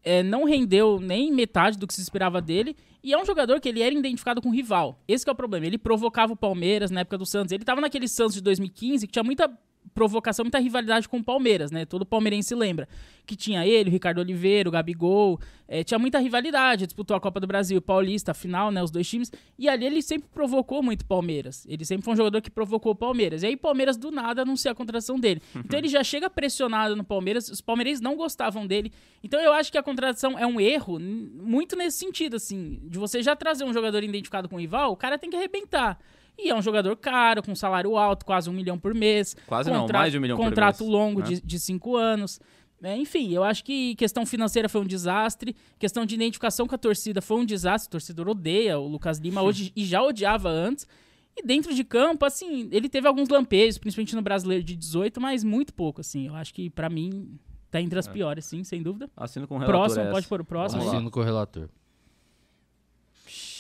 é, 0.04 0.22
não 0.22 0.44
rendeu 0.44 0.98
nem 1.00 1.32
metade 1.32 1.78
do 1.78 1.86
que 1.86 1.94
se 1.94 2.00
esperava 2.00 2.40
dele. 2.40 2.76
E 3.04 3.12
é 3.12 3.18
um 3.20 3.24
jogador 3.24 3.60
que 3.60 3.68
ele 3.68 3.82
era 3.82 3.92
identificado 3.94 4.40
com 4.40 4.50
rival. 4.50 5.00
Esse 5.08 5.24
que 5.24 5.30
é 5.30 5.32
o 5.32 5.36
problema. 5.36 5.66
Ele 5.66 5.78
provocava 5.78 6.32
o 6.32 6.36
Palmeiras 6.36 6.90
na 6.90 7.00
época 7.00 7.18
do 7.18 7.26
Santos. 7.26 7.50
Ele 7.52 7.64
tava 7.64 7.80
naquele 7.80 8.06
Santos 8.06 8.34
de 8.34 8.40
2015 8.42 9.06
que 9.08 9.12
tinha 9.12 9.24
muita 9.24 9.50
provocação, 9.94 10.44
muita 10.44 10.58
rivalidade 10.58 11.08
com 11.08 11.18
o 11.18 11.24
Palmeiras, 11.24 11.70
né? 11.70 11.84
Todo 11.84 12.04
palmeirense 12.06 12.54
lembra. 12.54 12.88
Que 13.24 13.36
tinha 13.36 13.64
ele, 13.66 13.88
o 13.88 13.92
Ricardo 13.92 14.18
Oliveira, 14.18 14.68
o 14.68 14.72
Gabigol. 14.72 15.38
é, 15.68 15.84
tinha 15.84 15.98
muita 15.98 16.18
rivalidade. 16.18 16.86
Disputou 16.86 17.16
a 17.16 17.20
Copa 17.20 17.38
do 17.38 17.46
Brasil, 17.46 17.78
o 17.78 17.82
Paulista, 17.82 18.32
a 18.32 18.34
final, 18.34 18.70
né? 18.70 18.82
Os 18.82 18.90
dois 18.90 19.08
times. 19.08 19.30
E 19.58 19.68
ali 19.68 19.86
ele 19.86 20.02
sempre 20.02 20.28
provocou 20.32 20.82
muito 20.82 21.02
o 21.02 21.06
Palmeiras. 21.06 21.64
Ele 21.68 21.84
sempre 21.84 22.04
foi 22.04 22.14
um 22.14 22.16
jogador 22.16 22.40
que 22.40 22.50
provocou 22.50 22.92
o 22.92 22.96
Palmeiras. 22.96 23.42
E 23.42 23.46
aí 23.46 23.54
o 23.54 23.58
Palmeiras 23.58 23.96
do 23.96 24.10
nada 24.10 24.42
anuncia 24.42 24.72
a 24.72 24.74
contratação 24.74 25.18
dele. 25.18 25.40
Então 25.54 25.78
ele 25.78 25.88
já 25.88 26.02
chega 26.02 26.28
pressionado 26.28 26.96
no 26.96 27.04
Palmeiras. 27.04 27.48
Os 27.48 27.60
palmeirenses 27.60 28.00
não 28.00 28.16
gostavam 28.16 28.66
dele. 28.66 28.92
Então 29.22 29.40
eu 29.40 29.52
acho 29.52 29.70
que 29.70 29.78
a 29.78 29.82
contratação 29.82 30.38
é 30.38 30.46
um 30.46 30.60
erro, 30.60 30.98
muito 30.98 31.76
nesse 31.76 31.98
sentido, 31.98 32.36
assim. 32.36 32.80
De 32.84 32.98
você 32.98 33.22
já 33.22 33.36
trazer 33.36 33.64
um 33.64 33.72
jogador 33.72 34.02
identificado 34.02 34.48
com 34.48 34.56
o 34.56 34.58
rival, 34.58 34.92
o 34.92 34.96
cara 34.96 35.18
tem 35.18 35.30
que 35.30 35.36
arrebentar. 35.36 35.98
E 36.38 36.48
é 36.48 36.54
um 36.54 36.62
jogador 36.62 36.96
caro, 36.96 37.42
com 37.42 37.54
salário 37.54 37.96
alto, 37.96 38.24
quase 38.24 38.48
um 38.48 38.52
milhão 38.52 38.78
por 38.78 38.94
mês. 38.94 39.36
Quase 39.46 39.70
não, 39.70 39.86
mais 39.86 40.12
de 40.12 40.18
um 40.18 40.20
milhão 40.20 40.36
por 40.36 40.44
Contrato 40.44 40.80
mês, 40.80 40.90
longo 40.90 41.20
né? 41.20 41.26
de, 41.26 41.40
de 41.40 41.60
cinco 41.60 41.96
anos. 41.96 42.40
É, 42.82 42.96
enfim, 42.96 43.32
eu 43.32 43.44
acho 43.44 43.62
que 43.64 43.94
questão 43.94 44.26
financeira 44.26 44.68
foi 44.68 44.80
um 44.80 44.86
desastre, 44.86 45.54
questão 45.78 46.04
de 46.04 46.16
identificação 46.16 46.66
com 46.66 46.74
a 46.74 46.78
torcida 46.78 47.22
foi 47.22 47.38
um 47.38 47.44
desastre. 47.44 47.86
O 47.86 47.90
torcedor 47.92 48.28
odeia 48.28 48.78
o 48.78 48.88
Lucas 48.88 49.18
Lima 49.18 49.40
hoje 49.40 49.72
e 49.76 49.84
já 49.84 50.02
odiava 50.02 50.48
antes. 50.48 50.86
E 51.36 51.46
dentro 51.46 51.72
de 51.72 51.84
campo, 51.84 52.26
assim, 52.26 52.68
ele 52.72 52.88
teve 52.88 53.06
alguns 53.06 53.28
lampejos, 53.28 53.78
principalmente 53.78 54.16
no 54.16 54.20
brasileiro 54.20 54.64
de 54.64 54.76
18, 54.76 55.20
mas 55.20 55.44
muito 55.44 55.72
pouco, 55.72 56.00
assim. 56.00 56.26
Eu 56.26 56.34
acho 56.34 56.52
que 56.52 56.68
pra 56.68 56.90
mim 56.90 57.38
tá 57.70 57.80
entre 57.80 57.98
as 57.98 58.06
piores, 58.06 58.44
sim, 58.44 58.64
sem 58.64 58.82
dúvida. 58.82 59.08
Assino 59.16 59.46
com 59.46 59.54
o 59.54 59.58
relator 59.58 59.80
Próximo, 59.80 60.02
essa. 60.02 60.12
pode 60.12 60.28
pôr 60.28 60.40
o 60.40 60.44
próximo. 60.44 60.82
Assino 60.82 61.10
com 61.10 61.20
o 61.20 61.22
relator. 61.22 61.68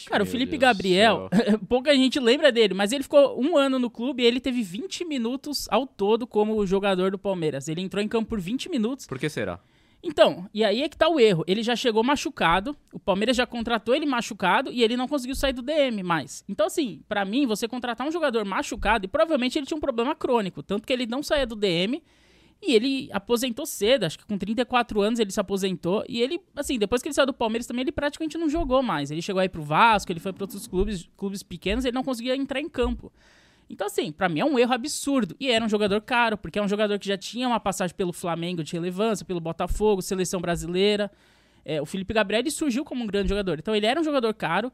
Cara, 0.08 0.22
o 0.22 0.26
Felipe 0.26 0.56
Gabriel, 0.56 1.28
pouca 1.68 1.94
gente 1.94 2.18
lembra 2.18 2.50
dele, 2.52 2.74
mas 2.74 2.92
ele 2.92 3.02
ficou 3.02 3.40
um 3.40 3.56
ano 3.56 3.78
no 3.78 3.90
clube 3.90 4.22
e 4.22 4.26
ele 4.26 4.40
teve 4.40 4.62
20 4.62 5.04
minutos 5.04 5.66
ao 5.70 5.86
todo 5.86 6.26
como 6.26 6.66
jogador 6.66 7.10
do 7.10 7.18
Palmeiras. 7.18 7.68
Ele 7.68 7.80
entrou 7.80 8.02
em 8.02 8.08
campo 8.08 8.30
por 8.30 8.40
20 8.40 8.68
minutos. 8.68 9.06
Por 9.06 9.18
que 9.18 9.28
será? 9.28 9.60
Então, 10.02 10.48
e 10.52 10.64
aí 10.64 10.82
é 10.82 10.88
que 10.88 10.96
tá 10.96 11.08
o 11.08 11.20
erro. 11.20 11.44
Ele 11.46 11.62
já 11.62 11.76
chegou 11.76 12.02
machucado, 12.02 12.76
o 12.92 12.98
Palmeiras 12.98 13.36
já 13.36 13.46
contratou 13.46 13.94
ele 13.94 14.04
machucado 14.04 14.72
e 14.72 14.82
ele 14.82 14.96
não 14.96 15.06
conseguiu 15.06 15.36
sair 15.36 15.52
do 15.52 15.62
DM 15.62 16.02
mais. 16.02 16.44
Então, 16.48 16.66
assim, 16.66 17.02
pra 17.08 17.24
mim, 17.24 17.46
você 17.46 17.68
contratar 17.68 18.06
um 18.06 18.10
jogador 18.10 18.44
machucado, 18.44 19.04
e 19.04 19.08
provavelmente 19.08 19.58
ele 19.58 19.66
tinha 19.66 19.76
um 19.76 19.80
problema 19.80 20.14
crônico, 20.14 20.62
tanto 20.62 20.86
que 20.86 20.92
ele 20.92 21.06
não 21.06 21.22
saía 21.22 21.46
do 21.46 21.54
DM 21.54 22.02
e 22.62 22.74
ele 22.74 23.08
aposentou 23.12 23.66
cedo, 23.66 24.04
acho 24.04 24.16
que 24.16 24.24
com 24.24 24.38
34 24.38 25.00
anos 25.00 25.18
ele 25.18 25.32
se 25.32 25.40
aposentou. 25.40 26.04
E 26.08 26.22
ele, 26.22 26.40
assim, 26.54 26.78
depois 26.78 27.02
que 27.02 27.08
ele 27.08 27.14
saiu 27.14 27.26
do 27.26 27.32
Palmeiras 27.34 27.66
também, 27.66 27.82
ele 27.82 27.90
praticamente 27.90 28.38
não 28.38 28.48
jogou 28.48 28.80
mais. 28.84 29.10
Ele 29.10 29.20
chegou 29.20 29.40
aí 29.40 29.48
pro 29.48 29.62
Vasco, 29.62 30.12
ele 30.12 30.20
foi 30.20 30.32
para 30.32 30.44
outros 30.44 30.68
clubes, 30.68 31.08
clubes 31.16 31.42
pequenos, 31.42 31.84
ele 31.84 31.94
não 31.94 32.04
conseguia 32.04 32.36
entrar 32.36 32.60
em 32.60 32.68
campo. 32.68 33.12
Então, 33.68 33.88
assim, 33.88 34.12
pra 34.12 34.28
mim 34.28 34.38
é 34.38 34.44
um 34.44 34.56
erro 34.58 34.72
absurdo. 34.72 35.34
E 35.40 35.50
era 35.50 35.64
um 35.64 35.68
jogador 35.68 36.00
caro, 36.02 36.38
porque 36.38 36.56
é 36.56 36.62
um 36.62 36.68
jogador 36.68 37.00
que 37.00 37.08
já 37.08 37.18
tinha 37.18 37.48
uma 37.48 37.58
passagem 37.58 37.96
pelo 37.96 38.12
Flamengo 38.12 38.62
de 38.62 38.72
relevância, 38.74 39.26
pelo 39.26 39.40
Botafogo, 39.40 40.00
seleção 40.00 40.40
brasileira. 40.40 41.10
É, 41.64 41.82
o 41.82 41.86
Felipe 41.86 42.14
Gabriel 42.14 42.48
surgiu 42.48 42.84
como 42.84 43.02
um 43.02 43.06
grande 43.08 43.28
jogador. 43.28 43.58
Então, 43.58 43.74
ele 43.74 43.86
era 43.86 44.00
um 44.00 44.04
jogador 44.04 44.32
caro. 44.34 44.70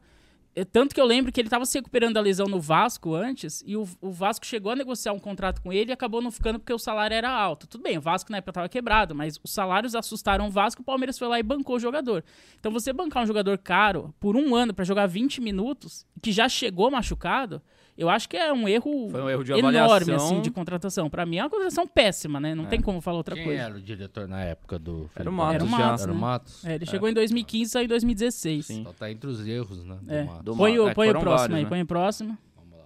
Tanto 0.65 0.95
que 0.95 1.01
eu 1.01 1.05
lembro 1.05 1.31
que 1.31 1.39
ele 1.39 1.47
estava 1.47 1.65
se 1.65 1.77
recuperando 1.77 2.13
da 2.13 2.21
lesão 2.21 2.47
no 2.47 2.59
Vasco 2.59 3.13
antes, 3.13 3.63
e 3.65 3.75
o, 3.75 3.87
o 4.01 4.11
Vasco 4.11 4.45
chegou 4.45 4.71
a 4.71 4.75
negociar 4.75 5.13
um 5.13 5.19
contrato 5.19 5.61
com 5.61 5.71
ele 5.71 5.91
e 5.91 5.93
acabou 5.93 6.21
não 6.21 6.31
ficando 6.31 6.59
porque 6.59 6.73
o 6.73 6.79
salário 6.79 7.13
era 7.15 7.29
alto. 7.29 7.67
Tudo 7.67 7.83
bem, 7.83 7.97
o 7.97 8.01
Vasco 8.01 8.31
na 8.31 8.37
época 8.37 8.51
estava 8.51 8.69
quebrado, 8.69 9.13
mas 9.13 9.39
os 9.43 9.51
salários 9.51 9.95
assustaram 9.95 10.47
o 10.47 10.51
Vasco, 10.51 10.81
o 10.81 10.85
Palmeiras 10.85 11.17
foi 11.17 11.27
lá 11.27 11.39
e 11.39 11.43
bancou 11.43 11.75
o 11.75 11.79
jogador. 11.79 12.23
Então 12.59 12.71
você 12.71 12.91
bancar 12.91 13.23
um 13.23 13.27
jogador 13.27 13.57
caro 13.57 14.13
por 14.19 14.35
um 14.35 14.55
ano 14.55 14.73
para 14.73 14.85
jogar 14.85 15.07
20 15.07 15.41
minutos, 15.41 16.05
que 16.21 16.31
já 16.31 16.49
chegou 16.49 16.89
machucado, 16.89 17.61
Eu 17.99 18.09
acho 18.09 18.29
que 18.29 18.37
é 18.37 18.53
um 18.53 18.65
erro, 18.65 19.09
Foi 19.09 19.21
um 19.21 19.29
erro 19.29 19.43
de 19.43 19.51
enorme 19.51 19.77
avaliação. 19.77 20.15
assim 20.15 20.41
de 20.41 20.49
contratação. 20.49 21.09
Pra 21.09 21.25
mim 21.25 21.35
é 21.37 21.43
uma 21.43 21.49
contratação 21.49 21.85
péssima, 21.85 22.39
né? 22.39 22.55
Não 22.55 22.65
tem 22.65 22.79
como 22.79 23.01
falar 23.01 23.17
outra 23.17 23.35
Quem 23.35 23.43
coisa. 23.43 23.61
era 23.61 23.75
o 23.75 23.81
diretor 23.81 24.25
na 24.25 24.41
época 24.41 24.79
do 24.79 25.09
Era 25.13 25.29
o? 25.29 25.33
Matos 25.33 25.55
Era 25.55 25.63
o. 25.65 25.67
Matos, 25.69 26.01
Era 26.03 26.11
o 26.11 26.15
né? 26.15 26.21
Matos? 26.21 26.65
É, 26.65 26.75
ele 26.75 26.85
chegou 26.85 27.09
em 27.09 27.13
2015 27.13 27.63
e 27.63 27.71
saiu 27.73 27.85
em 27.85 27.87
2016. 27.89 28.65
Sim. 28.65 28.83
Só 28.85 28.93
tá 28.93 29.11
entre 29.11 29.29
os 29.29 29.45
erros, 29.45 29.83
né? 29.83 29.97
do 30.01 30.13
É. 30.13 30.23
Matos. 30.23 30.57
Põe, 30.57 30.79
o, 30.79 30.85
é 30.85 30.89
que 30.89 30.95
põe 30.95 31.07
o 31.07 31.09
foram 31.09 31.19
próximo 31.21 31.37
vários, 31.49 31.57
aí, 31.57 31.63
né? 31.63 31.69
põe 31.69 31.81
o 31.81 31.85
próximo. 31.85 32.37
Vamos 32.55 32.77
lá. 32.79 32.85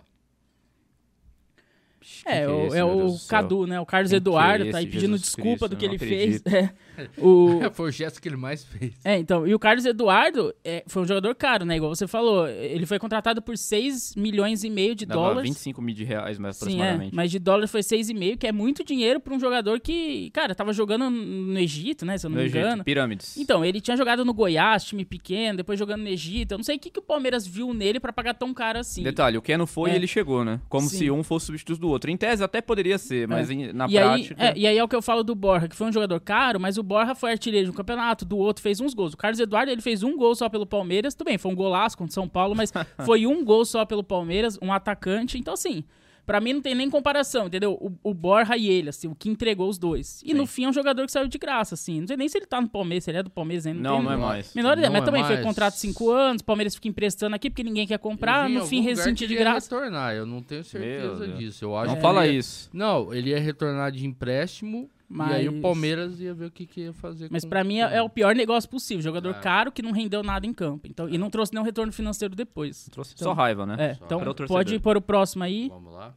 É, 2.25 2.31
que 2.31 2.37
é 2.41 2.47
o, 2.49 2.67
esse, 2.67 2.77
é 2.77 2.83
o? 2.83 3.15
Cadu, 3.29 3.67
né? 3.67 3.79
O 3.79 3.85
Carlos 3.85 4.09
Quem 4.11 4.19
que 4.19 4.27
é 4.27 4.29
Eduardo 4.29 4.71
tá 4.71 4.77
aí 4.79 4.83
esse, 4.85 4.93
pedindo 4.93 5.11
Jesus 5.17 5.21
desculpa 5.21 5.49
Cristo? 5.51 5.69
do 5.69 5.75
que 5.77 5.85
ele 5.85 5.97
fez. 5.99 6.41
acredito. 6.45 6.73
É, 6.92 6.92
o, 7.17 7.59
Foi 7.73 7.89
o 7.89 7.91
gesto 7.91 8.21
que 8.21 8.27
ele 8.27 8.35
mais 8.37 8.63
fez. 8.63 8.93
é, 9.03 9.17
então, 9.17 9.47
e 9.47 9.53
o 9.53 9.59
Carlos 9.59 9.85
Eduardo 9.85 10.53
é, 10.63 10.83
foi 10.87 11.01
um 11.03 11.05
jogador 11.07 11.33
caro, 11.35 11.65
né? 11.65 11.77
Igual 11.77 11.93
você 11.95 12.07
falou. 12.07 12.47
Ele 12.47 12.85
foi 12.85 12.99
contratado 12.99 13.41
por 13.41 13.57
6 13.57 14.15
milhões 14.15 14.63
e 14.63 14.69
meio 14.69 14.95
de 14.95 15.05
Dava 15.05 15.19
dólares. 15.21 15.49
25 15.49 15.81
mil 15.81 15.95
de 15.95 16.03
reais, 16.03 16.37
mais 16.37 16.55
Sim, 16.57 16.65
é. 16.65 16.67
aproximadamente. 16.67 17.15
Mas 17.15 17.31
de 17.31 17.39
dólar 17.39 17.67
foi 17.67 17.81
6,5, 17.81 18.37
que 18.37 18.47
é 18.47 18.51
muito 18.51 18.83
dinheiro 18.83 19.19
pra 19.19 19.33
um 19.33 19.39
jogador 19.39 19.79
que, 19.79 20.29
cara, 20.31 20.53
tava 20.55 20.73
jogando 20.73 21.09
no 21.09 21.59
Egito, 21.59 22.05
né? 22.05 22.17
Se 22.17 22.25
eu 22.25 22.29
não 22.29 22.35
no 22.37 22.41
me 22.43 22.47
Egito, 22.49 22.59
engano. 22.65 22.83
pirâmides. 22.83 23.37
Então, 23.37 23.63
ele 23.63 23.79
tinha 23.81 23.97
jogado 23.97 24.23
no 24.25 24.33
Goiás, 24.33 24.83
time 24.83 25.05
pequeno, 25.05 25.57
depois 25.57 25.77
jogando 25.79 26.01
no 26.03 26.09
Egito. 26.09 26.53
Eu 26.53 26.57
não 26.57 26.63
sei 26.63 26.75
o 26.77 26.79
que, 26.79 26.89
que 26.89 26.99
o 26.99 27.03
Palmeiras 27.03 27.45
viu 27.47 27.73
nele 27.73 27.99
pra 27.99 28.11
pagar 28.13 28.33
tão 28.33 28.53
caro 28.53 28.79
assim. 28.79 29.03
Detalhe, 29.03 29.37
o 29.37 29.41
Keno 29.41 29.65
foi 29.67 29.91
É. 29.91 29.93
e 29.93 29.95
ele 29.95 30.07
chegou, 30.07 30.43
né? 30.45 30.59
Como 30.69 30.87
Sim. 30.89 30.97
se 30.97 31.11
um 31.11 31.23
fosse 31.23 31.47
substituto 31.47 31.79
do 31.79 31.89
outro. 31.89 32.09
Em 32.11 32.17
tese 32.17 32.43
até 32.43 32.61
poderia 32.61 32.97
ser, 32.97 33.27
mas 33.27 33.49
em- 33.49 33.71
na 33.73 33.87
e, 33.89 33.97
aí, 33.97 34.03
prática... 34.25 34.43
é, 34.43 34.53
e 34.57 34.67
aí 34.67 34.77
é 34.77 34.83
o 34.83 34.87
que 34.87 34.95
eu 34.95 35.01
falo 35.01 35.23
do 35.23 35.33
Borja, 35.35 35.67
que 35.67 35.75
foi 35.75 35.87
um 35.87 35.91
jogador 35.91 36.19
caro, 36.19 36.59
mas 36.59 36.77
o 36.77 36.82
Borja 36.83 37.15
foi 37.15 37.31
artilheiro 37.31 37.65
de 37.65 37.71
um 37.71 37.75
campeonato, 37.75 38.25
do 38.25 38.37
outro 38.37 38.61
fez 38.61 38.79
uns 38.79 38.93
gols. 38.93 39.13
O 39.13 39.17
Carlos 39.17 39.39
Eduardo, 39.39 39.71
ele 39.71 39.81
fez 39.81 40.03
um 40.03 40.15
gol 40.17 40.35
só 40.35 40.49
pelo 40.49 40.65
Palmeiras, 40.65 41.15
tudo 41.15 41.27
bem, 41.27 41.37
foi 41.37 41.51
um 41.51 41.55
golaço 41.55 41.97
contra 41.97 42.11
o 42.11 42.13
São 42.13 42.27
Paulo, 42.27 42.55
mas 42.55 42.71
foi 43.05 43.25
um 43.25 43.43
gol 43.43 43.65
só 43.65 43.85
pelo 43.85 44.03
Palmeiras, 44.03 44.57
um 44.61 44.71
atacante. 44.71 45.37
Então, 45.37 45.53
assim, 45.53 45.83
pra 46.25 46.39
mim 46.39 46.53
não 46.53 46.61
tem 46.61 46.73
nem 46.73 46.89
comparação, 46.89 47.47
entendeu? 47.47 47.73
O, 47.73 48.11
o 48.11 48.13
Borja 48.13 48.55
e 48.55 48.69
ele, 48.69 48.89
assim, 48.89 49.07
o 49.09 49.15
que 49.15 49.29
entregou 49.29 49.67
os 49.67 49.77
dois. 49.77 50.21
E 50.25 50.33
no 50.33 50.45
fim 50.47 50.63
é 50.63 50.69
um 50.69 50.73
jogador 50.73 51.05
que 51.05 51.11
saiu 51.11 51.27
de 51.27 51.37
graça, 51.37 51.75
assim. 51.75 51.99
Não 51.99 52.07
sei 52.07 52.15
nem 52.15 52.29
se 52.29 52.37
ele 52.37 52.45
tá 52.45 52.61
no 52.61 52.69
Palmeiras, 52.69 53.03
se 53.03 53.11
ele 53.11 53.17
é 53.17 53.23
do 53.23 53.29
Palmeiras 53.29 53.65
ainda. 53.67 53.81
Não, 53.81 53.97
tem 53.97 54.05
não 54.05 54.11
é 54.13 54.17
mais. 54.17 54.53
Menor 54.53 54.73
ideia, 54.77 54.87
Não 54.87 54.93
mas 54.93 55.01
é 55.03 55.05
também 55.05 55.23
foi 55.23 55.33
mais. 55.35 55.45
contrato 55.45 55.73
de 55.73 55.79
5 55.81 56.09
anos, 56.11 56.41
o 56.41 56.45
Palmeiras 56.45 56.75
fica 56.75 56.87
emprestando 56.87 57.35
aqui 57.35 57.49
porque 57.49 57.63
ninguém 57.63 57.85
quer 57.85 57.99
comprar, 57.99 58.49
no 58.49 58.65
fim 58.65 58.83
que 58.85 59.11
de 59.13 59.23
ele 59.25 59.33
ia 59.33 59.39
graça. 59.41 59.75
retornar, 59.75 60.13
eu 60.15 60.25
não 60.25 60.41
tenho 60.41 60.63
certeza 60.63 61.27
disso. 61.27 61.65
Eu 61.65 61.75
acho 61.75 61.87
Não 61.89 61.95
que 61.97 62.01
fala 62.01 62.25
ele 62.25 62.37
isso. 62.37 62.69
Não, 62.73 63.13
ele 63.13 63.31
ia 63.31 63.39
retornar 63.39 63.91
de 63.91 64.05
empréstimo 64.05 64.89
e 65.15 65.21
aí 65.33 65.47
o 65.49 65.53
Mas- 65.53 65.61
Palmeiras 65.61 66.19
ia 66.19 66.33
ver 66.33 66.45
o 66.45 66.51
que, 66.51 66.65
que 66.65 66.81
ia 66.81 66.93
fazer 66.93 67.27
Mas 67.31 67.43
com- 67.43 67.49
pra 67.49 67.63
mim 67.63 67.79
é, 67.79 67.97
é 67.97 68.01
o 68.01 68.09
pior 68.09 68.35
negócio 68.35 68.69
possível. 68.69 69.01
Jogador 69.01 69.31
É. 69.35 69.39
caro 69.39 69.71
que 69.71 69.81
não 69.81 69.91
rendeu 69.91 70.23
nada 70.23 70.45
em 70.45 70.53
campo. 70.53 70.87
Então, 70.87 71.07
E 71.09 71.17
não 71.17 71.29
trouxe 71.29 71.53
nenhum 71.53 71.63
retorno 71.65 71.91
financeiro 71.91 72.35
depois. 72.35 72.87
Trouxe 72.91 73.13
Então- 73.15 73.25
só 73.25 73.33
raiva, 73.33 73.65
né? 73.65 73.75
É, 73.79 73.93
Só 73.95 74.05
então 74.05 74.19
para 74.19 74.29
o 74.31 74.33
torcedor. 74.33 74.57
pode 74.57 74.79
pôr 74.79 74.97
o 74.97 75.01
próximo 75.01 75.43
aí. 75.43 75.69
Vamos 75.69 75.93
lá. 75.93 76.13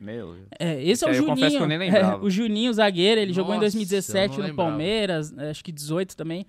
Meu. 0.00 0.34
É, 0.58 0.82
esse 0.82 1.04
é 1.04 1.08
o 1.08 1.10
Esse 1.10 1.10
aí 1.10 1.10
eu 1.10 1.14
Juninho. 1.14 1.36
confesso 1.36 1.56
que 1.58 1.62
eu 1.62 1.66
nem 1.68 1.78
lembrava. 1.78 2.12
É, 2.14 2.16
o 2.24 2.30
Juninho, 2.30 2.72
zagueiro, 2.72 3.20
ele 3.20 3.32
jogou 3.34 3.52
em 3.54 3.58
Nossa, 3.58 3.66
eu 3.66 3.70
2017 3.72 4.30
não 4.30 4.36
no 4.44 4.48
lembrava. 4.48 4.70
Palmeiras, 4.70 5.32
é, 5.36 5.50
acho 5.50 5.62
que 5.62 5.70
18 5.70 6.16
também. 6.16 6.46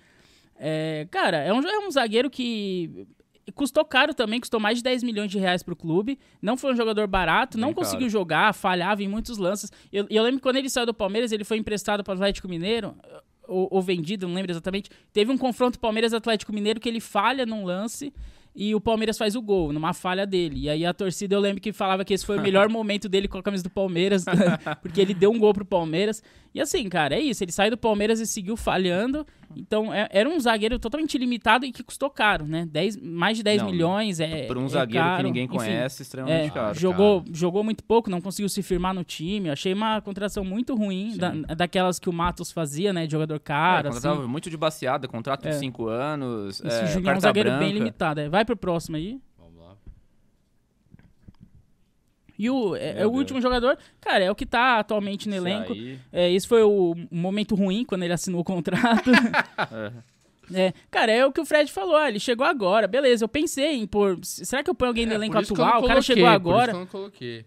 É, 0.56 1.06
cara, 1.12 1.38
é 1.38 1.51
um, 1.51 1.60
é 1.60 1.80
um 1.80 1.92
zagueiro 1.92 2.30
que 2.30 3.06
custou 3.51 3.84
caro 3.86 4.13
também, 4.13 4.39
custou 4.39 4.60
mais 4.60 4.77
de 4.77 4.84
10 4.84 5.03
milhões 5.03 5.29
de 5.29 5.39
reais 5.39 5.63
pro 5.63 5.75
clube. 5.75 6.17
Não 6.41 6.58
foi 6.58 6.74
um 6.74 6.75
jogador 6.75 7.08
barato, 7.08 7.58
não 7.58 7.70
Bem 7.70 7.75
conseguiu 7.75 8.10
jogar, 8.10 8.53
falhava 8.53 9.03
em 9.03 9.08
muitos 9.08 9.38
lances. 9.38 9.72
Eu, 9.91 10.05
eu 10.10 10.24
lembro 10.24 10.39
que 10.39 10.43
quando 10.43 10.58
ele 10.58 10.70
saiu 10.70 10.86
do 10.86 10.93
Palmeiras, 10.93 11.31
ele 11.31 11.43
foi 11.43 11.58
emprestado 11.58 12.03
para 12.03 12.12
o 12.12 12.15
Atlético 12.15 12.48
Mineiro, 12.48 12.96
ou, 13.48 13.67
ou 13.72 13.81
vendido, 13.81 14.27
não 14.27 14.36
lembro 14.36 14.51
exatamente. 14.51 14.89
Teve 15.12 15.31
um 15.31 15.38
confronto 15.38 15.79
Palmeiras-Atlético 15.79 16.53
Mineiro 16.53 16.79
que 16.79 16.88
ele 16.88 17.00
falha 17.00 17.46
num 17.46 17.65
lance 17.65 18.13
e 18.55 18.75
o 18.75 18.81
Palmeiras 18.81 19.17
faz 19.17 19.36
o 19.36 19.41
gol, 19.41 19.72
numa 19.72 19.93
falha 19.93 20.25
dele. 20.25 20.62
E 20.62 20.70
aí 20.70 20.86
a 20.86 20.93
torcida, 20.93 21.36
eu 21.36 21.39
lembro 21.39 21.62
que 21.62 21.72
falava 21.72 22.03
que 22.03 22.13
esse 22.13 22.25
foi 22.25 22.38
o 22.38 22.41
melhor 22.41 22.67
momento 22.70 23.08
dele 23.08 23.27
com 23.27 23.38
a 23.38 23.43
camisa 23.43 23.63
do 23.63 23.70
Palmeiras, 23.70 24.25
porque 24.81 25.00
ele 25.00 25.13
deu 25.13 25.31
um 25.31 25.39
gol 25.39 25.53
pro 25.53 25.65
Palmeiras. 25.65 26.22
E 26.53 26.60
assim, 26.60 26.88
cara, 26.89 27.15
é 27.15 27.20
isso. 27.20 27.43
Ele 27.43 27.51
saiu 27.51 27.72
do 27.72 27.77
Palmeiras 27.77 28.20
e 28.20 28.27
seguiu 28.27 28.58
falhando. 28.58 29.25
Então, 29.58 29.93
é- 29.93 30.08
era 30.12 30.27
um 30.29 30.39
zagueiro 30.39 30.77
totalmente 30.79 31.13
ilimitado 31.15 31.65
e 31.65 31.72
que 31.72 31.84
custou 31.84 32.10
caro, 32.10 32.46
né? 32.46 32.65
10, 32.72 32.98
mais 32.98 33.38
de 33.38 33.43
10 33.43 33.62
Não, 33.62 33.72
milhões. 33.72 34.20
É, 34.20 34.43
Por 34.48 34.58
um 34.58 34.65
é 34.65 34.70
zagueiro 34.70 35.03
caro. 35.05 35.17
que 35.17 35.24
ninguém 35.24 35.46
Enfim, 35.46 35.55
conhece, 35.58 36.01
extremamente 36.01 36.48
é, 36.48 36.50
caro. 36.50 36.77
jogou, 36.79 37.24
jogou 37.31 37.63
muito 37.63 37.84
pouco, 37.84 38.10
não 38.10 38.22
conseguiu 38.22 38.50
se 38.50 38.62
firmar 38.62 38.93
no 38.93 39.03
time. 39.03 39.48
Eu 39.50 39.53
achei 39.53 39.74
uma 39.74 40.01
contratação 40.01 40.43
muito 40.43 40.75
ruim, 40.75 41.15
da- 41.17 41.31
daquelas 41.55 42.00
que 42.00 42.10
o 42.10 42.13
Matos 42.13 42.51
fazia, 42.51 42.91
né? 42.93 43.05
De 43.05 43.12
jogador 43.12 43.39
caro. 43.39 43.88
é, 43.88 43.91
assim. 43.91 44.27
muito 44.27 44.50
de 44.50 44.58
baseada, 44.58 45.08
contrato 45.08 45.46
É. 45.48 45.50
de 45.51 45.55
5 45.60 45.88
anos. 45.88 46.62
Esse 46.63 46.84
é, 46.84 46.88
Juninho 46.88 47.12
é 47.12 47.17
um 47.17 47.20
zagueiro 47.20 47.50
bem 47.51 47.60
branca. 47.60 47.74
limitado. 47.74 48.20
é. 48.22 48.29
Vai 48.29 48.43
pro 48.46 48.55
próximo 48.58 48.98
aí. 48.98 49.20
Vamos 49.38 49.60
lá. 49.60 49.75
E 52.41 52.50
o, 52.50 52.75
é, 52.75 53.03
é 53.03 53.05
o 53.05 53.12
último 53.12 53.39
jogador, 53.39 53.77
cara, 54.00 54.24
é 54.24 54.31
o 54.31 54.33
que 54.33 54.48
tá 54.48 54.79
atualmente 54.79 55.29
no 55.29 55.36
elenco. 55.36 55.75
É, 56.12 56.31
esse 56.31 56.48
foi 56.48 56.63
o 56.63 56.95
momento 57.12 57.53
ruim 57.53 57.86
quando 57.86 58.01
ele 58.01 58.13
assinou 58.13 58.41
o 58.41 58.43
contrato. 58.43 59.12
é. 60.51 60.74
Cara, 60.89 61.12
é 61.12 61.24
o 61.24 61.31
que 61.31 61.39
o 61.39 61.45
Fred 61.45 61.71
falou. 61.71 61.95
ah, 61.95 62.10
ele 62.10 62.19
chegou 62.19 62.43
agora, 62.43 62.88
beleza. 62.88 63.24
Eu 63.24 63.29
pensei 63.29 63.75
em 63.75 63.86
pôr. 63.86 64.17
Será 64.24 64.63
que 64.63 64.71
eu 64.71 64.74
ponho 64.74 64.89
alguém 64.89 65.05
no 65.05 65.12
É, 65.12 65.15
elenco 65.17 65.38
atual? 65.38 65.67
O 65.67 65.71
cara 65.71 65.81
coloquei, 65.81 66.01
chegou 66.01 66.27
agora. 66.27 66.86
coloquei. 66.88 67.45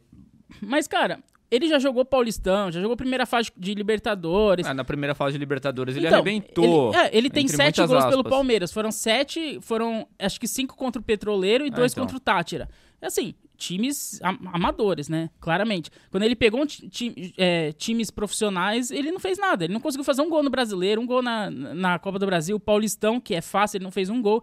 Mas, 0.61 0.87
cara, 0.87 1.19
ele 1.51 1.67
já 1.67 1.81
jogou 1.81 2.05
Paulistão, 2.05 2.71
já 2.71 2.81
jogou 2.81 2.97
primeira 2.97 3.27
fase 3.27 3.51
de 3.57 3.75
Libertadores. 3.75 4.65
Ah, 4.65 4.75
na 4.75 4.85
primeira 4.85 5.13
fase 5.17 5.33
de 5.33 5.39
Libertadores 5.39 5.97
ele 5.97 6.07
Então, 6.07 6.21
arrebentou. 6.21 6.95
Ele, 6.95 6.97
é, 7.03 7.11
ele 7.13 7.31
tem 7.31 7.49
sete 7.49 7.79
gols 7.85 8.05
pelo 8.05 8.21
aspas. 8.21 8.31
Palmeiras. 8.31 8.73
Foram 8.73 8.93
sete, 8.93 9.59
foram 9.61 10.07
acho 10.21 10.39
que 10.39 10.47
cinco 10.47 10.77
contra 10.77 11.01
o 11.01 11.05
Petroleiro 11.05 11.67
e 11.67 11.71
dois 11.71 11.91
então. 11.91 12.05
contra 12.05 12.17
o 12.17 12.21
Tátira. 12.21 12.69
Assim, 13.03 13.35
times 13.57 14.21
am- 14.23 14.39
amadores, 14.53 15.09
né? 15.09 15.31
Claramente. 15.41 15.91
Quando 16.11 16.23
ele 16.23 16.37
pegou 16.37 16.63
um 16.63 16.67
é, 17.37 17.73
times 17.73 18.11
profissionais, 18.11 18.91
ele 18.91 19.11
não 19.11 19.21
fez 19.21 19.39
nada. 19.39 19.65
Ele 19.65 19.73
não 19.73 19.81
conseguiu 19.81 20.05
fazer 20.05 20.23
um 20.23 20.29
gol 20.29 20.43
no 20.43 20.51
Brasileiro, 20.51 21.01
um 21.01 21.07
gol 21.07 21.23
na, 21.23 21.51
na 21.51 21.99
Copa 21.99 22.19
do 22.19 22.27
Brasil. 22.27 22.57
O 22.57 22.61
Paulistão, 22.61 23.21
que 23.21 23.35
é 23.35 23.41
fácil, 23.41 23.79
ele 23.79 23.85
não 23.85 23.91
fez 23.91 24.11
um 24.11 24.21
gol. 24.21 24.43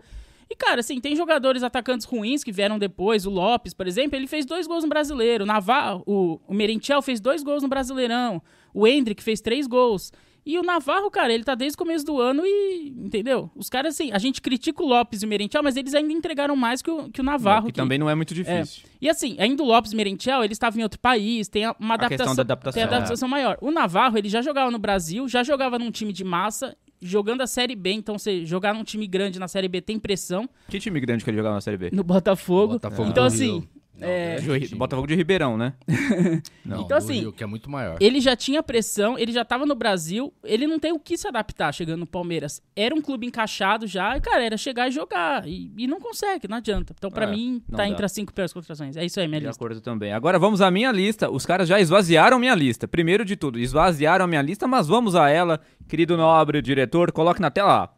E, 0.50 0.56
cara, 0.56 0.82
assim, 0.82 1.00
tem 1.00 1.16
jogadores 1.16 1.64
atacantes 1.64 2.06
ruins 2.06 2.44
que 2.44 2.52
vieram 2.52 2.78
depois. 2.78 3.26
O 3.26 3.30
Lopes, 3.30 3.74
por 3.74 3.88
exemplo, 3.88 4.18
ele 4.18 4.28
fez 4.28 4.46
dois 4.46 4.68
gols 4.68 4.84
no 4.84 4.90
Brasileiro. 4.90 5.46
O 5.46 6.04
o, 6.06 6.42
o 6.46 6.54
Merentiel 6.54 7.02
fez 7.02 7.22
dois 7.22 7.42
gols 7.42 7.64
no 7.64 7.70
Brasileirão. 7.70 8.42
O 8.74 8.86
Hendrick 8.86 9.24
fez 9.24 9.40
três 9.40 9.66
gols. 9.66 10.12
E 10.46 10.58
o 10.58 10.64
Navarro, 10.64 11.12
cara, 11.12 11.32
ele 11.32 11.44
tá 11.44 11.54
desde 11.54 11.76
o 11.76 11.78
começo 11.78 12.04
do 12.06 12.20
ano 12.20 12.42
e. 12.46 12.94
Entendeu? 12.98 13.52
Os 13.56 13.70
caras, 13.70 13.94
assim, 13.96 14.12
a 14.12 14.18
gente 14.18 14.42
critica 14.42 14.82
o 14.84 14.88
Lopes 14.88 15.22
e 15.22 15.26
o 15.26 15.30
Merentiel, 15.30 15.62
mas 15.64 15.78
eles 15.78 15.94
ainda 15.94 16.12
entregaram 16.12 16.56
mais 16.56 16.82
que 16.82 16.90
o, 16.90 17.10
que 17.12 17.22
o 17.22 17.24
Navarro. 17.24 17.68
que 17.68 17.74
que- 17.74 17.80
também 17.80 17.98
não 18.00 18.10
é 18.10 18.16
muito 18.16 18.34
difícil. 18.34 18.84
e 19.00 19.08
assim, 19.10 19.36
ainda 19.40 19.62
o 19.62 19.66
Lopes 19.68 19.92
e 19.92 19.96
Merentiel, 19.96 20.44
eles 20.44 20.56
estavam 20.56 20.80
em 20.80 20.84
outro 20.84 21.00
país, 21.00 21.48
tem 21.48 21.64
uma 21.80 21.96
A 21.96 21.98
questão 22.00 22.16
adaptação, 22.26 22.36
da 22.36 22.42
adaptação, 22.42 22.74
tem 22.74 22.84
adaptação 22.84 23.30
maior. 23.30 23.58
O 23.62 23.70
Navarro, 23.72 24.18
ele 24.18 24.30
já 24.30 24.42
jogava 24.42 24.72
no 24.72 24.80
Brasil, 24.80 25.28
já 25.28 25.44
jogava 25.44 25.78
num 25.78 25.92
time 25.92 26.12
de 26.12 26.24
massa, 26.24 26.76
jogando 27.00 27.42
a 27.42 27.48
Série 27.48 27.76
B, 27.76 27.92
então 27.94 28.18
você 28.18 28.46
jogar 28.46 28.74
num 28.74 28.84
time 28.84 29.06
grande 29.08 29.40
na 29.40 29.48
Série 29.48 29.68
B 29.68 29.80
tem 29.82 29.98
pressão 30.00 30.48
Que 30.70 30.80
time 30.80 31.00
grande 31.00 31.24
que 31.24 31.30
ele 31.30 31.38
jogava 31.38 31.56
na 31.56 31.62
Série 31.62 31.78
B? 31.78 31.90
no 31.94 32.04
Botafogo. 32.04 32.74
Botafogo 32.74 33.10
então 33.10 33.24
assim. 33.26 33.68
Não, 34.02 34.08
é, 34.08 34.36
time. 34.60 34.78
Botafogo 34.78 35.08
de 35.08 35.16
Ribeirão, 35.16 35.58
né? 35.58 35.74
Não, 36.66 36.78
Então, 36.82 36.88
do 36.88 36.94
assim, 36.96 37.20
Rio, 37.22 37.32
que 37.34 37.44
é 37.44 37.48
muito 37.48 37.70
maior. 37.70 37.98
ele 38.00 38.20
já 38.20 38.36
tinha 38.36 38.62
pressão, 38.64 39.18
ele 39.18 39.32
já 39.32 39.44
tava 39.46 39.66
no 39.66 39.76
Brasil, 39.76 40.34
ele 40.44 40.66
não 40.68 40.80
tem 40.80 40.92
o 40.92 41.00
que 41.00 41.18
se 41.18 41.28
adaptar 41.28 41.72
chegando 41.74 42.00
no 42.02 42.08
Palmeiras. 42.08 42.62
Era 42.76 42.94
um 42.96 43.02
clube 43.02 43.28
encaixado 43.28 43.86
já, 43.88 44.16
e 44.18 44.22
cara, 44.22 44.44
era 44.44 44.58
chegar 44.58 44.88
e 44.88 44.92
jogar. 44.92 45.48
E, 45.48 45.72
e 45.78 45.88
não 45.88 46.00
consegue, 46.00 46.48
não 46.48 46.58
adianta. 46.58 46.94
Então, 46.98 47.10
pra 47.12 47.26
É, 47.26 47.32
mim, 47.32 47.62
tá 47.70 47.78
dá. 47.78 47.88
entre 47.88 48.06
as 48.06 48.12
cinco 48.12 48.34
piores 48.34 48.52
contratações. 48.54 48.98
É 48.98 49.06
isso 49.06 49.20
aí, 49.20 49.28
minha 49.28 49.40
De 49.42 49.48
lista. 49.48 49.60
acordo 49.64 49.82
também. 49.82 50.14
Agora 50.14 50.38
vamos 50.40 50.62
à 50.62 50.70
minha 50.72 50.92
lista. 50.92 51.30
Os 51.30 51.46
caras 51.46 51.68
já 51.68 51.80
esvaziaram 51.80 52.40
minha 52.40 52.56
lista. 52.56 52.88
Primeiro 52.88 53.24
de 53.24 53.36
tudo, 53.36 53.60
esvaziaram 53.60 54.26
a 54.26 54.28
minha 54.28 54.42
lista, 54.42 54.68
mas 54.68 54.88
vamos 54.88 55.16
a 55.16 55.30
ela. 55.30 55.60
Querido 55.88 56.16
nobre 56.18 56.62
diretor, 56.62 57.12
coloque 57.12 57.42
na 57.42 57.52
tela. 57.52 57.90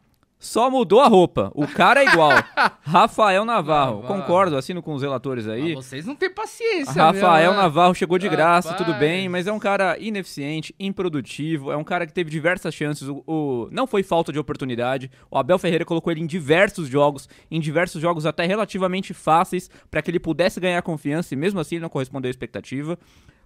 Só 0.44 0.68
mudou 0.68 1.00
a 1.00 1.08
roupa. 1.08 1.50
O 1.54 1.66
cara 1.66 2.02
é 2.04 2.06
igual. 2.06 2.30
Rafael 2.82 3.44
Navarro. 3.44 4.02
Navarro. 4.02 4.20
Concordo, 4.20 4.56
assino 4.56 4.82
com 4.82 4.92
os 4.94 5.00
relatores 5.02 5.48
aí. 5.48 5.72
Ah, 5.72 5.76
vocês 5.76 6.04
não 6.04 6.14
têm 6.14 6.28
paciência, 6.30 6.92
Rafael 7.02 7.50
mesmo, 7.50 7.56
né? 7.56 7.62
Navarro 7.62 7.94
chegou 7.94 8.18
de 8.18 8.28
graça, 8.28 8.70
Rapaz. 8.70 8.86
tudo 8.86 8.98
bem, 8.98 9.28
mas 9.28 9.46
é 9.46 9.52
um 9.52 9.58
cara 9.58 9.96
ineficiente, 9.98 10.74
improdutivo, 10.78 11.72
é 11.72 11.76
um 11.76 11.82
cara 11.84 12.06
que 12.06 12.12
teve 12.12 12.30
diversas 12.30 12.74
chances, 12.74 13.08
o, 13.08 13.22
o- 13.26 13.68
não 13.72 13.86
foi 13.86 14.02
falta 14.02 14.32
de 14.32 14.38
oportunidade. 14.38 15.10
O 15.30 15.38
Abel 15.38 15.58
Ferreira 15.58 15.84
colocou 15.84 16.12
ele 16.12 16.20
em 16.20 16.26
diversos 16.26 16.88
jogos, 16.88 17.28
em 17.50 17.58
diversos 17.58 18.00
jogos 18.02 18.26
até 18.26 18.44
relativamente 18.44 19.14
fáceis, 19.14 19.70
para 19.90 20.02
que 20.02 20.10
ele 20.10 20.20
pudesse 20.20 20.60
ganhar 20.60 20.82
confiança 20.82 21.32
e 21.32 21.36
mesmo 21.36 21.58
assim 21.58 21.76
ele 21.76 21.82
não 21.82 21.88
correspondeu 21.88 22.28
à 22.28 22.30
expectativa. 22.30 22.98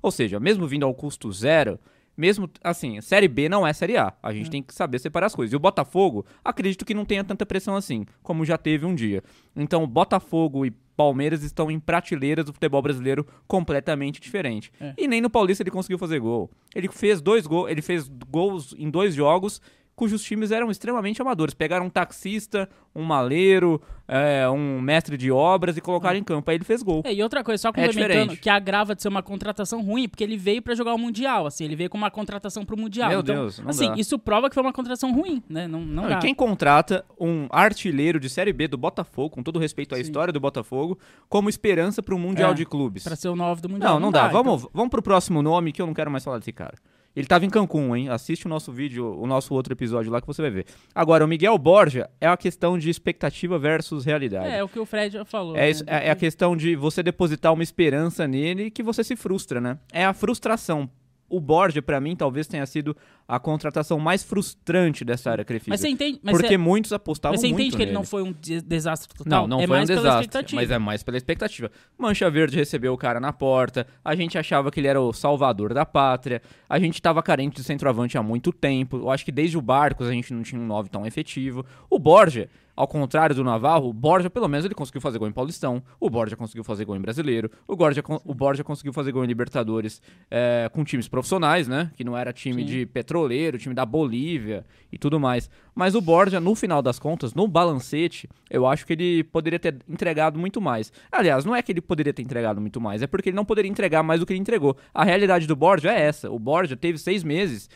Ou 0.02 0.10
seja, 0.10 0.38
mesmo 0.40 0.66
vindo 0.66 0.84
ao 0.86 0.94
custo 0.94 1.30
zero, 1.32 1.78
mesmo 2.18 2.50
assim, 2.64 3.00
Série 3.00 3.28
B 3.28 3.48
não 3.48 3.64
é 3.64 3.72
Série 3.72 3.96
A. 3.96 4.12
A 4.20 4.32
gente 4.32 4.50
tem 4.50 4.60
que 4.60 4.75
saber 4.75 4.98
separar 4.98 5.26
as 5.26 5.37
coisas. 5.37 5.52
E 5.52 5.56
o 5.56 5.60
Botafogo, 5.60 6.26
acredito 6.44 6.84
que 6.84 6.92
não 6.92 7.04
tenha 7.04 7.22
tanta 7.22 7.46
pressão 7.46 7.76
assim, 7.76 8.04
como 8.25 8.44
já 8.44 8.58
teve 8.58 8.84
um 8.84 8.92
dia. 8.92 9.22
Então, 9.54 9.87
Botafogo 9.87 10.66
e 10.66 10.72
Palmeiras 10.96 11.44
estão 11.44 11.70
em 11.70 11.78
prateleiras 11.78 12.44
do 12.44 12.52
futebol 12.52 12.82
brasileiro 12.82 13.25
completamente 13.46 14.20
diferente. 14.20 14.72
É. 14.80 14.94
E 14.98 15.06
nem 15.06 15.20
no 15.20 15.30
Paulista 15.30 15.62
ele 15.62 15.70
conseguiu 15.70 15.96
fazer 15.96 16.18
gol. 16.18 16.50
Ele 16.75 16.88
fez 16.88 17.20
dois 17.20 17.46
gols, 17.46 17.70
ele 17.70 17.80
fez 17.80 18.10
gols 18.28 18.75
em 18.76 18.90
dois 18.90 19.14
jogos 19.14 19.62
cujos 19.98 20.22
times 20.22 20.52
eram 20.52 20.70
extremamente 20.70 21.20
amadores. 21.20 21.52
Pegaram 21.54 21.86
um 21.86 21.90
taxista, 21.90 22.68
um 22.94 23.02
maleiro, 23.02 23.82
é, 24.06 24.48
um 24.48 24.80
mestre 24.80 25.16
de 25.16 25.30
obras 25.32 25.76
e 25.76 25.80
colocaram 25.80 26.16
em 26.16 26.22
campo. 26.22 26.48
Aí 26.50 26.56
ele 26.56 26.64
fez 26.64 26.82
gol. 26.84 27.02
É, 27.04 27.12
e 27.12 27.20
outra 27.20 27.42
coisa, 27.42 27.60
só 27.60 27.68
complementando, 27.72 28.08
diferente. 28.08 28.36
que 28.40 28.48
agrava 28.48 28.94
de 28.94 29.02
ser 29.02 29.08
uma 29.08 29.22
contratação 29.22 29.82
ruim, 29.82 30.08
porque 30.08 30.22
ele 30.22 30.36
veio 30.36 30.62
pra 30.62 30.74
jogar 30.76 30.94
o 30.94 30.98
Mundial, 30.98 31.46
assim, 31.46 31.64
ele 31.64 31.74
veio 31.74 31.90
com 31.90 31.98
uma 31.98 32.10
contratação 32.12 32.64
pro 32.64 32.76
Mundial. 32.78 33.08
Meu 33.10 33.20
então, 33.20 33.34
Deus, 33.34 33.58
não 33.58 33.70
assim, 33.70 33.88
dá. 33.88 33.96
isso 33.96 34.16
prova 34.18 34.48
que 34.48 34.54
foi 34.54 34.62
uma 34.62 34.72
contratação 34.72 35.12
ruim, 35.12 35.42
né? 35.48 35.66
Não, 35.66 35.80
não, 35.80 36.02
Não, 36.04 36.08
dá. 36.10 36.16
e 36.16 36.20
quem 36.20 36.32
contrata 36.34 37.04
um 37.20 37.48
artilheiro 37.50 38.20
de 38.20 38.30
Série 38.30 38.52
B 38.52 38.68
do 38.68 38.78
Botafogo, 38.78 39.30
com 39.30 39.42
todo 39.42 39.58
respeito 39.58 39.94
à 39.94 39.96
Sim. 39.96 40.02
história 40.04 40.32
do 40.32 40.38
Botafogo, 40.38 40.96
como 41.28 41.48
esperança 41.48 42.00
para 42.02 42.14
um 42.14 42.18
Mundial 42.18 42.52
É, 42.52 42.54
de 42.54 42.64
Clubes? 42.64 43.02
Pra 43.02 43.16
ser 43.16 43.28
o 43.28 43.34
9 43.36 43.60
do 43.62 43.68
Mundial. 43.68 43.94
Não, 43.94 44.00
não, 44.00 44.12
dá. 44.12 44.28
então. 44.28 44.44
Vamos, 44.44 44.66
vamos 44.72 44.90
pro 44.90 45.02
próximo 45.02 45.42
nome 45.42 45.72
que 45.72 45.82
eu 45.82 45.86
não 45.86 45.94
quero 45.94 46.10
mais 46.10 46.22
falar 46.24 46.38
desse 46.38 46.52
cara. 46.52 46.74
Ele 47.18 47.26
tava 47.26 47.44
em 47.44 47.50
Cancún, 47.50 47.96
hein? 47.96 48.08
Assiste 48.10 48.46
o 48.46 48.48
nosso 48.48 48.70
vídeo, 48.70 49.12
o 49.20 49.26
nosso 49.26 49.52
outro 49.52 49.72
episódio 49.72 50.12
lá 50.12 50.20
que 50.20 50.26
você 50.28 50.40
vai 50.40 50.52
ver. 50.52 50.66
Agora, 50.94 51.25
o 51.25 51.28
Miguel 51.28 51.58
Borja 51.58 52.08
é 52.20 52.28
a 52.28 52.37
questão 52.37 52.78
de 52.78 52.88
expectativa 52.88 53.58
versus 53.58 54.04
realidade. 54.04 54.46
É, 54.46 54.58
é 54.58 54.64
o 54.64 54.68
que 54.68 54.78
o 54.78 54.87
Fred 54.87 55.12
já 55.14 55.25
falou. 55.25 55.56
É, 55.56 55.62
né? 55.62 55.70
isso- 55.70 55.82
é- 55.87 56.06
é 56.06 56.10
a 56.12 56.14
questão 56.16 56.56
de 56.56 56.76
você 56.76 57.02
depositar 57.02 57.52
uma 57.52 57.62
esperança 57.64 58.28
nele 58.28 58.70
que 58.70 58.84
você 58.84 59.02
se 59.02 59.16
frustra, 59.16 59.60
né? 59.60 59.78
É 59.92 60.04
a 60.04 60.12
frustração. 60.14 60.88
O 61.30 61.40
Borja, 61.40 61.82
pra 61.82 62.00
mim, 62.00 62.16
talvez 62.16 62.47
tenha 62.47 62.64
sido 62.64 62.97
a 63.26 63.38
contratação 63.38 63.99
mais 63.99 64.23
frustrante 64.23 65.04
dessa 65.04 65.30
área 65.30 65.44
Crefisa. 65.44 65.70
Mas 65.70 65.80
você 65.80 65.88
entende, 65.88 66.18
mas 66.23 66.32
porque 66.32 66.49
você, 66.49 66.56
muitos 66.56 66.92
apostavam 66.92 67.35
mas 67.35 67.40
você 67.42 67.49
muito 67.49 67.61
entende 67.61 67.76
que 67.76 67.82
ele 67.82 67.90
nele. 67.90 67.99
não 67.99 68.04
foi 68.04 68.23
um 68.23 68.32
de- 68.32 68.62
desastre 68.62 69.08
total? 69.14 69.42
Não, 69.42 69.56
não 69.58 69.62
é 69.62 69.66
foi 69.66 69.80
um 69.80 69.85
desastre, 69.85 70.56
mas 70.56 70.70
é 70.70 70.78
mais 70.78 71.02
pela 71.02 71.16
expectativa. 71.18 71.70
Mancha 71.99 72.30
Verde 72.30 72.56
recebeu 72.56 72.94
o 72.94 72.97
cara 72.97 73.20
na 73.20 73.32
porta, 73.32 73.87
a 74.02 74.14
gente 74.14 74.38
achava 74.38 74.70
que 74.70 74.80
ele 74.80 74.87
era 74.88 75.00
o 75.00 75.12
salvador 75.12 75.75
da 75.75 75.85
pátria, 75.85 76.40
a 76.68 76.78
gente 76.78 77.00
tava 77.02 77.23
carente 77.23 77.56
de 77.56 77.64
centroavante 77.64 78.16
há 78.16 78.23
muito 78.23 78.50
tempo, 78.50 78.97
eu 78.97 79.11
acho 79.11 79.25
que 79.25 79.32
desde 79.32 79.58
o 79.58 79.61
Barcos 79.62 80.06
a 80.08 80.12
gente 80.12 80.32
não 80.32 80.42
tinha 80.42 80.58
um 80.61 80.66
9 80.66 80.88
tão 80.88 81.04
efetivo. 81.04 81.64
O 81.90 81.99
Borja, 81.99 82.49
ao 82.78 82.87
contrário 82.87 83.35
do 83.35 83.42
Navarro, 83.42 83.88
o 83.88 83.92
Borja 83.92 84.30
pelo 84.30 84.47
menos 84.47 84.64
ele 84.64 84.73
conseguiu 84.73 85.00
fazer 85.00 85.18
gol 85.18 85.26
em 85.26 85.32
Paulistão, 85.32 85.82
o 85.99 86.08
Borja 86.08 86.37
conseguiu 86.37 86.62
fazer 86.62 86.85
gol 86.85 86.94
em 86.94 87.00
Brasileiro, 87.00 87.50
o 87.66 87.75
Borja, 87.75 88.04
o 88.25 88.32
Borja 88.32 88.62
conseguiu 88.62 88.92
fazer 88.92 89.11
gol 89.11 89.25
em 89.25 89.26
Libertadores 89.26 90.00
é, 90.30 90.70
com 90.73 90.85
times 90.85 91.08
profissionais, 91.08 91.66
né? 91.66 91.90
Que 91.97 92.04
não 92.04 92.16
era 92.16 92.32
time 92.32 92.62
Sim. 92.62 92.68
de 92.68 92.87
petroleiro, 92.87 93.58
time 93.58 93.75
da 93.75 93.85
Bolívia 93.85 94.64
e 94.92 94.97
tudo 94.97 95.18
mais. 95.18 95.50
Mas 95.75 95.97
o 95.97 96.00
Borja, 96.00 96.38
no 96.38 96.54
final 96.54 96.80
das 96.80 97.00
contas, 97.00 97.35
no 97.35 97.49
balancete, 97.49 98.28
eu 98.49 98.64
acho 98.64 98.87
que 98.87 98.92
ele 98.92 99.25
poderia 99.25 99.58
ter 99.58 99.78
entregado 99.88 100.38
muito 100.38 100.61
mais. 100.61 100.92
Aliás, 101.11 101.44
não 101.44 101.56
é 101.56 101.62
que 101.62 101.73
ele 101.73 101.80
poderia 101.80 102.12
ter 102.12 102.23
entregado 102.23 102.61
muito 102.61 102.80
mais, 102.80 103.02
é 103.02 103.08
porque 103.08 103.30
ele 103.30 103.37
não 103.37 103.44
poderia 103.44 103.68
entregar 103.68 104.04
mais 104.04 104.20
do 104.20 104.26
que 104.26 104.32
ele 104.32 104.40
entregou. 104.40 104.76
A 104.94 105.02
realidade 105.02 105.49
do 105.49 105.56
Borja 105.56 105.90
é 105.90 106.00
essa. 106.00 106.30
O 106.30 106.38
Borja 106.38 106.76
teve 106.76 106.97
seis 106.97 107.25
meses 107.25 107.68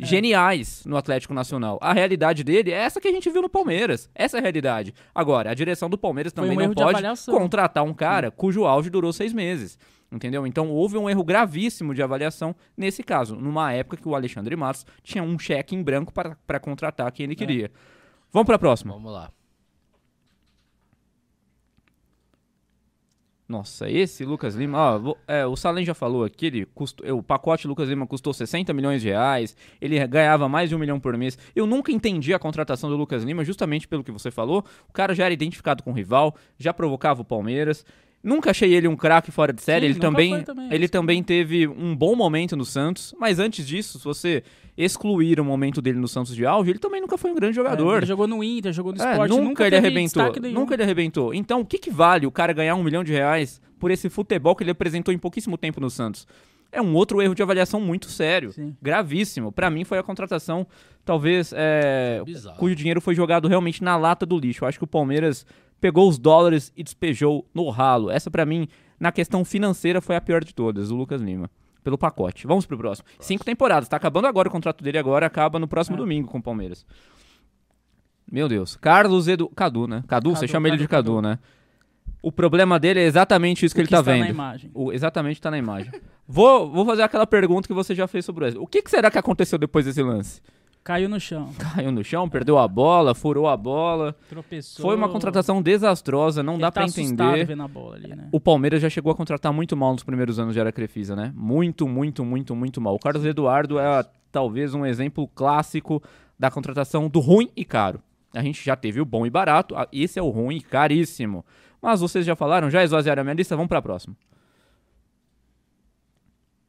É. 0.00 0.06
geniais 0.06 0.84
no 0.86 0.96
Atlético 0.96 1.34
Nacional. 1.34 1.78
A 1.80 1.92
realidade 1.92 2.44
dele 2.44 2.70
é 2.70 2.76
essa 2.76 3.00
que 3.00 3.08
a 3.08 3.12
gente 3.12 3.28
viu 3.30 3.42
no 3.42 3.48
Palmeiras. 3.48 4.08
Essa 4.14 4.36
é 4.36 4.40
a 4.40 4.42
realidade. 4.42 4.94
Agora, 5.14 5.50
a 5.50 5.54
direção 5.54 5.90
do 5.90 5.98
Palmeiras 5.98 6.32
também 6.32 6.52
um 6.52 6.68
não 6.68 6.74
pode 6.74 7.02
contratar 7.26 7.84
um 7.84 7.94
cara 7.94 8.30
cujo 8.30 8.64
auge 8.64 8.90
durou 8.90 9.12
seis 9.12 9.32
meses. 9.32 9.78
Entendeu? 10.10 10.46
Então 10.46 10.70
houve 10.70 10.96
um 10.96 11.08
erro 11.08 11.22
gravíssimo 11.22 11.94
de 11.94 12.02
avaliação 12.02 12.56
nesse 12.74 13.02
caso, 13.02 13.36
numa 13.36 13.72
época 13.72 13.98
que 13.98 14.08
o 14.08 14.14
Alexandre 14.14 14.56
Matos 14.56 14.86
tinha 15.02 15.22
um 15.22 15.38
cheque 15.38 15.76
em 15.76 15.82
branco 15.82 16.12
para, 16.12 16.36
para 16.46 16.58
contratar 16.58 17.12
quem 17.12 17.24
ele 17.24 17.36
queria. 17.36 17.70
Vamos 18.32 18.46
para 18.46 18.56
a 18.56 18.58
próxima. 18.58 18.94
Vamos 18.94 19.12
lá. 19.12 19.30
Nossa, 23.48 23.90
esse 23.90 24.26
Lucas 24.26 24.54
Lima, 24.54 24.76
ó, 24.78 25.14
é, 25.26 25.46
o 25.46 25.56
Salem 25.56 25.82
já 25.82 25.94
falou 25.94 26.22
aqui, 26.22 26.46
ele 26.46 26.68
o 27.10 27.22
pacote 27.22 27.66
Lucas 27.66 27.88
Lima 27.88 28.06
custou 28.06 28.34
60 28.34 28.74
milhões 28.74 29.00
de 29.00 29.08
reais, 29.08 29.56
ele 29.80 30.06
ganhava 30.06 30.46
mais 30.50 30.68
de 30.68 30.76
um 30.76 30.78
milhão 30.78 31.00
por 31.00 31.16
mês. 31.16 31.38
Eu 31.56 31.66
nunca 31.66 31.90
entendi 31.90 32.34
a 32.34 32.38
contratação 32.38 32.90
do 32.90 32.96
Lucas 32.96 33.24
Lima, 33.24 33.42
justamente 33.42 33.88
pelo 33.88 34.04
que 34.04 34.12
você 34.12 34.30
falou. 34.30 34.62
O 34.86 34.92
cara 34.92 35.14
já 35.14 35.24
era 35.24 35.32
identificado 35.32 35.82
com 35.82 35.92
o 35.92 35.94
rival, 35.94 36.36
já 36.58 36.74
provocava 36.74 37.22
o 37.22 37.24
Palmeiras. 37.24 37.86
Nunca 38.22 38.50
achei 38.50 38.74
ele 38.74 38.88
um 38.88 38.96
craque 38.96 39.30
fora 39.30 39.52
de 39.52 39.62
série. 39.62 39.80
Sim, 39.80 39.84
ele 39.86 39.94
nunca 39.94 40.06
também, 40.10 40.42
também, 40.42 40.66
ele 40.72 40.84
isso. 40.84 40.92
também 40.92 41.22
teve 41.22 41.68
um 41.68 41.94
bom 41.94 42.16
momento 42.16 42.56
no 42.56 42.64
Santos, 42.64 43.14
mas 43.18 43.38
antes 43.38 43.66
disso, 43.66 43.98
se 43.98 44.04
você 44.04 44.42
excluir 44.76 45.40
o 45.40 45.44
momento 45.44 45.80
dele 45.80 45.98
no 45.98 46.08
Santos 46.08 46.34
de 46.34 46.44
auge, 46.44 46.70
ele 46.70 46.78
também 46.78 47.00
nunca 47.00 47.16
foi 47.16 47.30
um 47.30 47.34
grande 47.34 47.52
É, 47.52 47.62
jogador. 47.62 47.98
ele 47.98 48.06
jogou 48.06 48.26
no 48.26 48.42
Inter, 48.42 48.72
jogou 48.72 48.92
no 48.92 49.02
É, 49.02 49.12
Sport, 49.12 49.30
nunca, 49.30 49.62
ele 49.64 49.70
teve 49.76 49.86
arrebentou. 49.86 50.32
Nunca 50.52 50.74
ele 50.74 50.82
arrebentou. 50.82 51.32
Então, 51.34 51.60
o 51.60 51.64
que, 51.66 51.78
que 51.78 51.90
vale 51.90 52.26
o 52.26 52.30
cara 52.30 52.52
ganhar 52.52 52.74
um 52.74 52.82
milhão 52.82 53.04
de 53.04 53.12
reais 53.12 53.60
por 53.78 53.90
esse 53.90 54.08
futebol 54.10 54.54
que 54.56 54.62
ele 54.64 54.70
apresentou 54.72 55.14
em 55.14 55.18
pouquíssimo 55.18 55.56
tempo 55.56 55.80
no 55.80 55.88
Santos? 55.88 56.26
É 56.70 56.82
um 56.82 56.94
outro 56.94 57.22
erro 57.22 57.34
de 57.34 57.42
avaliação 57.42 57.80
muito 57.80 58.10
sério. 58.10 58.52
Sim. 58.52 58.76
Gravíssimo. 58.82 59.50
Pra 59.50 59.70
mim, 59.70 59.84
foi 59.84 59.96
a 59.98 60.02
contratação, 60.02 60.66
talvez, 61.04 61.52
é, 61.56 62.20
Bizarro. 62.26 62.58
cujo 62.58 62.74
dinheiro 62.74 63.00
foi 63.00 63.14
jogado 63.14 63.48
realmente 63.48 63.82
na 63.82 63.96
lata 63.96 64.26
do 64.26 64.36
lixo. 64.38 64.64
Eu 64.64 64.68
acho 64.68 64.76
que 64.78 64.84
o 64.84 64.88
Palmeiras 64.88 65.46
pegou 65.80 66.08
os 66.08 66.18
dólares 66.18 66.72
e 66.76 66.82
despejou 66.82 67.46
no 67.54 67.68
ralo. 67.70 68.10
Essa, 68.10 68.30
pra 68.30 68.44
mim, 68.46 68.68
na 68.98 69.12
questão 69.12 69.44
financeira, 69.44 70.00
foi 70.00 70.16
a 70.16 70.20
pior 70.20 70.44
de 70.44 70.54
todas, 70.54 70.90
o 70.90 70.96
Lucas 70.96 71.20
Lima. 71.20 71.50
Pelo 71.84 71.96
pacote. 71.96 72.46
Vamos 72.46 72.66
pro 72.66 72.76
próximo. 72.76 73.06
Cinco 73.20 73.44
temporadas. 73.44 73.88
Tá 73.88 73.96
acabando 73.96 74.26
agora 74.26 74.48
o 74.48 74.50
contrato 74.50 74.82
dele 74.84 74.98
agora, 74.98 75.24
acaba 75.26 75.58
no 75.58 75.66
próximo 75.68 75.96
É. 75.96 75.98
domingo 75.98 76.28
com 76.28 76.38
o 76.38 76.42
Palmeiras. 76.42 76.84
Meu 78.30 78.48
Deus. 78.48 78.76
Carlos 78.76 79.26
Edu. 79.28 79.48
Cadu, 79.48 79.86
né? 79.86 80.04
Cadu, 80.06 80.30
você 80.30 80.40
Cadu, 80.40 80.52
chama 80.52 80.68
ele 80.68 80.76
de 80.76 80.86
Cadu, 80.88 81.14
Cadu, 81.16 81.22
né? 81.22 81.38
O 82.20 82.30
problema 82.32 82.78
dele 82.78 83.00
é 83.00 83.04
exatamente 83.04 83.64
isso 83.64 83.74
que 83.74 83.80
ele 83.80 83.88
tá 83.88 84.00
está 84.00 84.12
vendo. 84.12 84.24
na 84.24 84.28
imagem. 84.30 84.70
O, 84.74 84.92
exatamente 84.92 85.40
tá 85.40 85.50
na 85.50 85.56
imagem. 85.56 85.90
vou, 86.26 86.70
vou 86.70 86.84
fazer 86.84 87.02
aquela 87.02 87.26
pergunta 87.26 87.66
que 87.68 87.72
você 87.72 87.94
já 87.94 88.06
fez 88.06 88.24
sobre 88.24 88.42
o 88.42 88.46
Wesley. 88.46 88.62
O 88.62 88.66
que, 88.66 88.82
que 88.82 88.90
será 88.90 89.10
que 89.10 89.16
aconteceu 89.18 89.56
depois 89.58 89.86
desse 89.86 90.02
lance? 90.02 90.42
Caiu 90.88 91.06
no 91.06 91.20
chão, 91.20 91.52
Caiu 91.74 91.92
no 91.92 92.02
chão, 92.02 92.26
perdeu 92.30 92.56
a 92.56 92.66
bola, 92.66 93.14
furou 93.14 93.46
a 93.46 93.54
bola. 93.54 94.16
tropeçou. 94.26 94.82
Foi 94.86 94.96
uma 94.96 95.06
contratação 95.06 95.60
desastrosa, 95.60 96.42
não 96.42 96.54
Ele 96.54 96.62
dá 96.62 96.68
tá 96.68 96.80
pra 96.80 96.84
assustado 96.84 97.28
entender. 97.32 97.44
vendo 97.44 97.62
a 97.62 97.68
bola 97.68 97.96
ali, 97.96 98.08
né? 98.16 98.26
O 98.32 98.40
Palmeiras 98.40 98.80
já 98.80 98.88
chegou 98.88 99.12
a 99.12 99.14
contratar 99.14 99.52
muito 99.52 99.76
mal 99.76 99.92
nos 99.92 100.02
primeiros 100.02 100.38
anos 100.38 100.54
de 100.54 100.60
Era 100.60 100.72
Crefisa, 100.72 101.14
né? 101.14 101.30
Muito, 101.36 101.86
muito, 101.86 102.24
muito, 102.24 102.56
muito 102.56 102.80
mal. 102.80 102.94
O 102.94 102.98
Carlos 102.98 103.22
Eduardo 103.26 103.78
é 103.78 104.02
talvez 104.32 104.72
um 104.72 104.86
exemplo 104.86 105.28
clássico 105.28 106.02
da 106.38 106.50
contratação 106.50 107.06
do 107.06 107.20
ruim 107.20 107.50
e 107.54 107.66
caro. 107.66 108.00
A 108.32 108.42
gente 108.42 108.64
já 108.64 108.74
teve 108.74 108.98
o 108.98 109.04
bom 109.04 109.26
e 109.26 109.30
barato, 109.30 109.76
a- 109.76 109.86
esse 109.92 110.18
é 110.18 110.22
o 110.22 110.30
ruim 110.30 110.56
e 110.56 110.60
caríssimo. 110.62 111.44
Mas 111.82 112.00
vocês 112.00 112.24
já 112.24 112.34
falaram, 112.34 112.70
já 112.70 112.82
esvaziaram 112.82 113.20
a 113.20 113.24
minha 113.24 113.34
lista, 113.34 113.54
vamos 113.54 113.68
pra 113.68 113.82
próxima. 113.82 114.16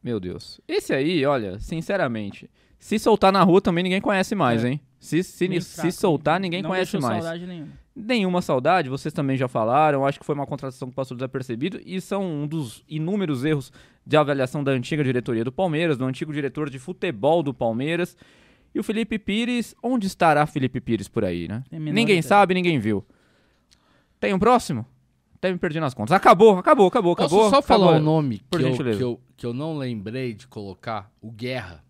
Meu 0.03 0.19
Deus. 0.19 0.59
Esse 0.67 0.93
aí, 0.93 1.25
olha, 1.25 1.57
sinceramente, 1.59 2.49
se 2.79 2.97
soltar 2.97 3.31
na 3.31 3.43
rua 3.43 3.61
também 3.61 3.83
ninguém 3.83 4.01
conhece 4.01 4.33
mais, 4.33 4.63
É. 4.63 4.69
hein? 4.69 4.81
Se, 4.99 5.23
se, 5.23 5.61
se 5.61 5.75
fraco, 5.75 5.91
soltar, 5.93 6.39
ninguém 6.39 6.61
não 6.61 6.69
conhece 6.71 6.97
mais 6.99 7.23
saudade 7.23 7.45
nenhuma. 7.47 7.71
nenhuma 7.95 8.41
saudade, 8.41 8.89
vocês 8.89 9.13
também 9.13 9.37
já 9.37 9.47
falaram, 9.47 10.05
acho 10.05 10.19
que 10.19 10.25
foi 10.25 10.35
uma 10.35 10.45
contratação 10.45 10.89
que 10.89 10.95
passou 10.95 11.15
desapercebido 11.15 11.79
e 11.85 12.01
são 12.01 12.23
um 12.25 12.45
dos 12.47 12.83
inúmeros 12.89 13.45
erros 13.45 13.71
de 14.05 14.17
avaliação 14.17 14.61
da 14.63 14.71
antiga 14.71 15.01
diretoria 15.03 15.43
do 15.45 15.51
Palmeiras, 15.53 15.97
do 15.97 16.03
antigo 16.05 16.33
diretor 16.33 16.69
de 16.69 16.79
futebol 16.79 17.41
do 17.43 17.53
Palmeiras. 17.53 18.17
E 18.75 18.79
o 18.79 18.83
Felipe 18.83 19.17
Pires, 19.17 19.73
onde 19.81 20.05
estará 20.07 20.45
Felipe 20.45 20.79
Pires 20.81 21.07
por 21.07 21.23
aí, 21.23 21.47
né? 21.47 21.63
Ninguém 21.71 22.03
ideia. 22.03 22.23
sabe, 22.23 22.53
ninguém 22.53 22.77
viu. 22.77 23.05
Tem 24.19 24.33
um 24.33 24.39
próximo? 24.39 24.85
Até 25.35 25.51
me 25.51 25.57
perdi 25.57 25.79
nas 25.79 25.93
contas. 25.93 26.11
Acabou, 26.11 26.57
acabou, 26.57 26.87
acabou, 26.87 27.15
Posso 27.15 27.33
acabou. 27.35 27.49
só 27.49 27.61
falar 27.61 27.91
acabou. 27.91 28.01
um 28.01 28.03
nome 28.03 28.41
Por 28.49 28.59
que 28.59 28.65
eu, 28.65 28.75
que, 28.97 29.03
eu, 29.03 29.19
que 29.37 29.45
eu 29.45 29.53
não 29.53 29.77
lembrei 29.77 30.33
de 30.33 30.45
colocar? 30.45 31.09
O 31.21 31.31
Guerra. 31.31 31.83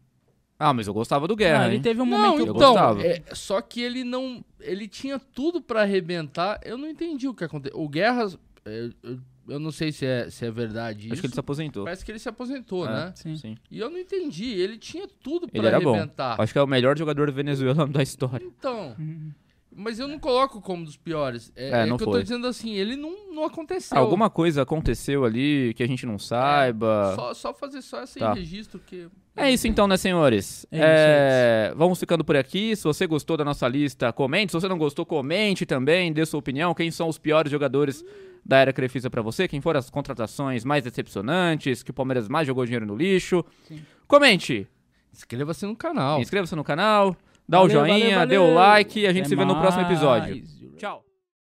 Ah, 0.61 0.73
mas 0.73 0.87
eu 0.87 0.93
gostava 0.93 1.25
do 1.25 1.35
Guerra, 1.37 1.63
Ah, 1.63 1.67
ele 1.67 1.77
hein? 1.77 1.81
teve 1.81 2.01
um 2.01 2.05
não, 2.05 2.17
momento 2.19 2.39
eu 2.47 2.53
então, 2.55 2.73
gostava. 2.73 3.01
é, 3.01 3.23
só 3.33 3.61
que 3.61 3.79
ele 3.81 4.03
não... 4.03 4.43
Ele 4.59 4.89
tinha 4.89 5.17
tudo 5.17 5.61
pra 5.61 5.83
arrebentar. 5.83 6.59
Eu 6.65 6.77
não 6.77 6.87
entendi 6.89 7.29
o 7.29 7.33
que 7.33 7.45
aconteceu. 7.45 7.79
O 7.79 7.87
Guerra, 7.87 8.27
é, 8.65 8.89
eu, 9.01 9.19
eu 9.47 9.59
não 9.59 9.71
sei 9.71 9.91
se 9.93 10.05
é, 10.05 10.29
se 10.29 10.45
é 10.45 10.51
verdade 10.51 11.05
Acho 11.05 11.13
isso. 11.13 11.21
que 11.21 11.27
ele 11.27 11.33
se 11.33 11.39
aposentou. 11.39 11.83
Parece 11.85 12.03
que 12.03 12.11
ele 12.11 12.19
se 12.19 12.27
aposentou, 12.27 12.85
É, 12.85 12.91
né? 12.91 13.11
Sim. 13.15 13.37
Sim. 13.37 13.57
E 13.71 13.79
eu 13.79 13.89
não 13.89 13.97
entendi. 13.97 14.49
Ele 14.51 14.77
tinha 14.77 15.07
tudo 15.23 15.47
pra 15.47 15.57
Ele 15.59 15.67
era 15.67 15.79
bom. 15.79 15.93
arrebentar. 15.93 16.35
Acho 16.39 16.51
que 16.51 16.59
é 16.59 16.61
o 16.61 16.67
melhor 16.67 16.97
jogador 16.97 17.31
venezuelano 17.31 17.91
da 17.93 18.03
história. 18.03 18.45
Então... 18.45 18.95
Uhum. 18.99 19.31
Mas 19.75 19.99
eu 19.99 20.07
não 20.07 20.17
coloco 20.19 20.59
como 20.61 20.83
dos 20.83 20.97
piores. 20.97 21.51
É, 21.55 21.69
É, 21.69 21.81
é 21.83 21.85
que 21.85 21.91
eu 21.93 21.97
foi. 21.99 22.07
tô 22.07 22.21
dizendo 22.21 22.47
assim, 22.47 22.73
ele 22.73 22.95
não, 22.95 23.33
não 23.33 23.43
aconteceu. 23.45 23.97
Alguma 23.97 24.29
coisa 24.29 24.63
aconteceu 24.63 25.23
ali 25.23 25.73
que 25.75 25.83
a 25.83 25.87
gente 25.87 26.05
não 26.05 26.17
saiba. 26.19 27.13
Só, 27.15 27.33
só 27.33 27.53
fazer 27.53 27.81
só 27.81 28.03
esse 28.03 28.19
Tá. 28.19 28.33
registro 28.33 28.79
que... 28.79 29.07
É 29.37 29.49
isso 29.49 29.67
então, 29.67 29.87
né, 29.87 29.95
senhores? 29.95 30.65
É 30.71 30.75
isso, 30.77 30.85
É, 30.85 31.73
Vamos 31.75 31.99
ficando 31.99 32.25
por 32.25 32.35
aqui. 32.35 32.75
Se 32.75 32.83
você 32.83 33.07
gostou 33.07 33.37
da 33.37 33.45
nossa 33.45 33.67
lista, 33.67 34.11
comente. 34.11 34.51
Se 34.51 34.59
você 34.59 34.67
não 34.67 34.77
gostou, 34.77 35.05
comente 35.05 35.65
também, 35.65 36.11
dê 36.11 36.25
sua 36.25 36.39
opinião. 36.39 36.73
Quem 36.73 36.91
são 36.91 37.07
os 37.07 37.17
piores 37.17 37.49
jogadores 37.51 38.03
da 38.43 38.57
era 38.57 38.73
Crefisa 38.73 39.09
pra 39.09 39.21
você? 39.21 39.47
Quem 39.47 39.61
foram 39.61 39.79
as 39.79 39.89
contratações 39.89 40.65
mais 40.65 40.83
decepcionantes? 40.83 41.83
Que 41.83 41.91
o 41.91 41.93
Palmeiras 41.93 42.27
mais 42.27 42.47
jogou 42.47 42.65
dinheiro 42.65 42.85
no 42.85 42.95
lixo? 42.95 43.45
Sim. 43.67 43.81
Comente! 44.07 44.67
Inscreva-se 45.13 45.65
no 45.65 45.75
canal. 45.75 46.19
Inscreva-se 46.19 46.55
no 46.55 46.63
canal, 46.63 47.15
dá 47.49 47.61
o 47.61 47.67
Valeu, 47.67 47.69
joinha, 47.87 48.15
valeu, 48.19 48.27
dê 48.27 48.37
o 48.37 48.41
valeu. 48.43 48.55
like 48.55 48.99
e 48.99 49.07
a 49.07 49.11
gente 49.13 49.21
Até 49.23 49.29
se 49.29 49.35
vê 49.35 49.43
no 49.45 49.55
próximo 49.59 49.83
episódio. 49.83 50.35
mais. 50.35 50.59
Tchau! 50.77 51.08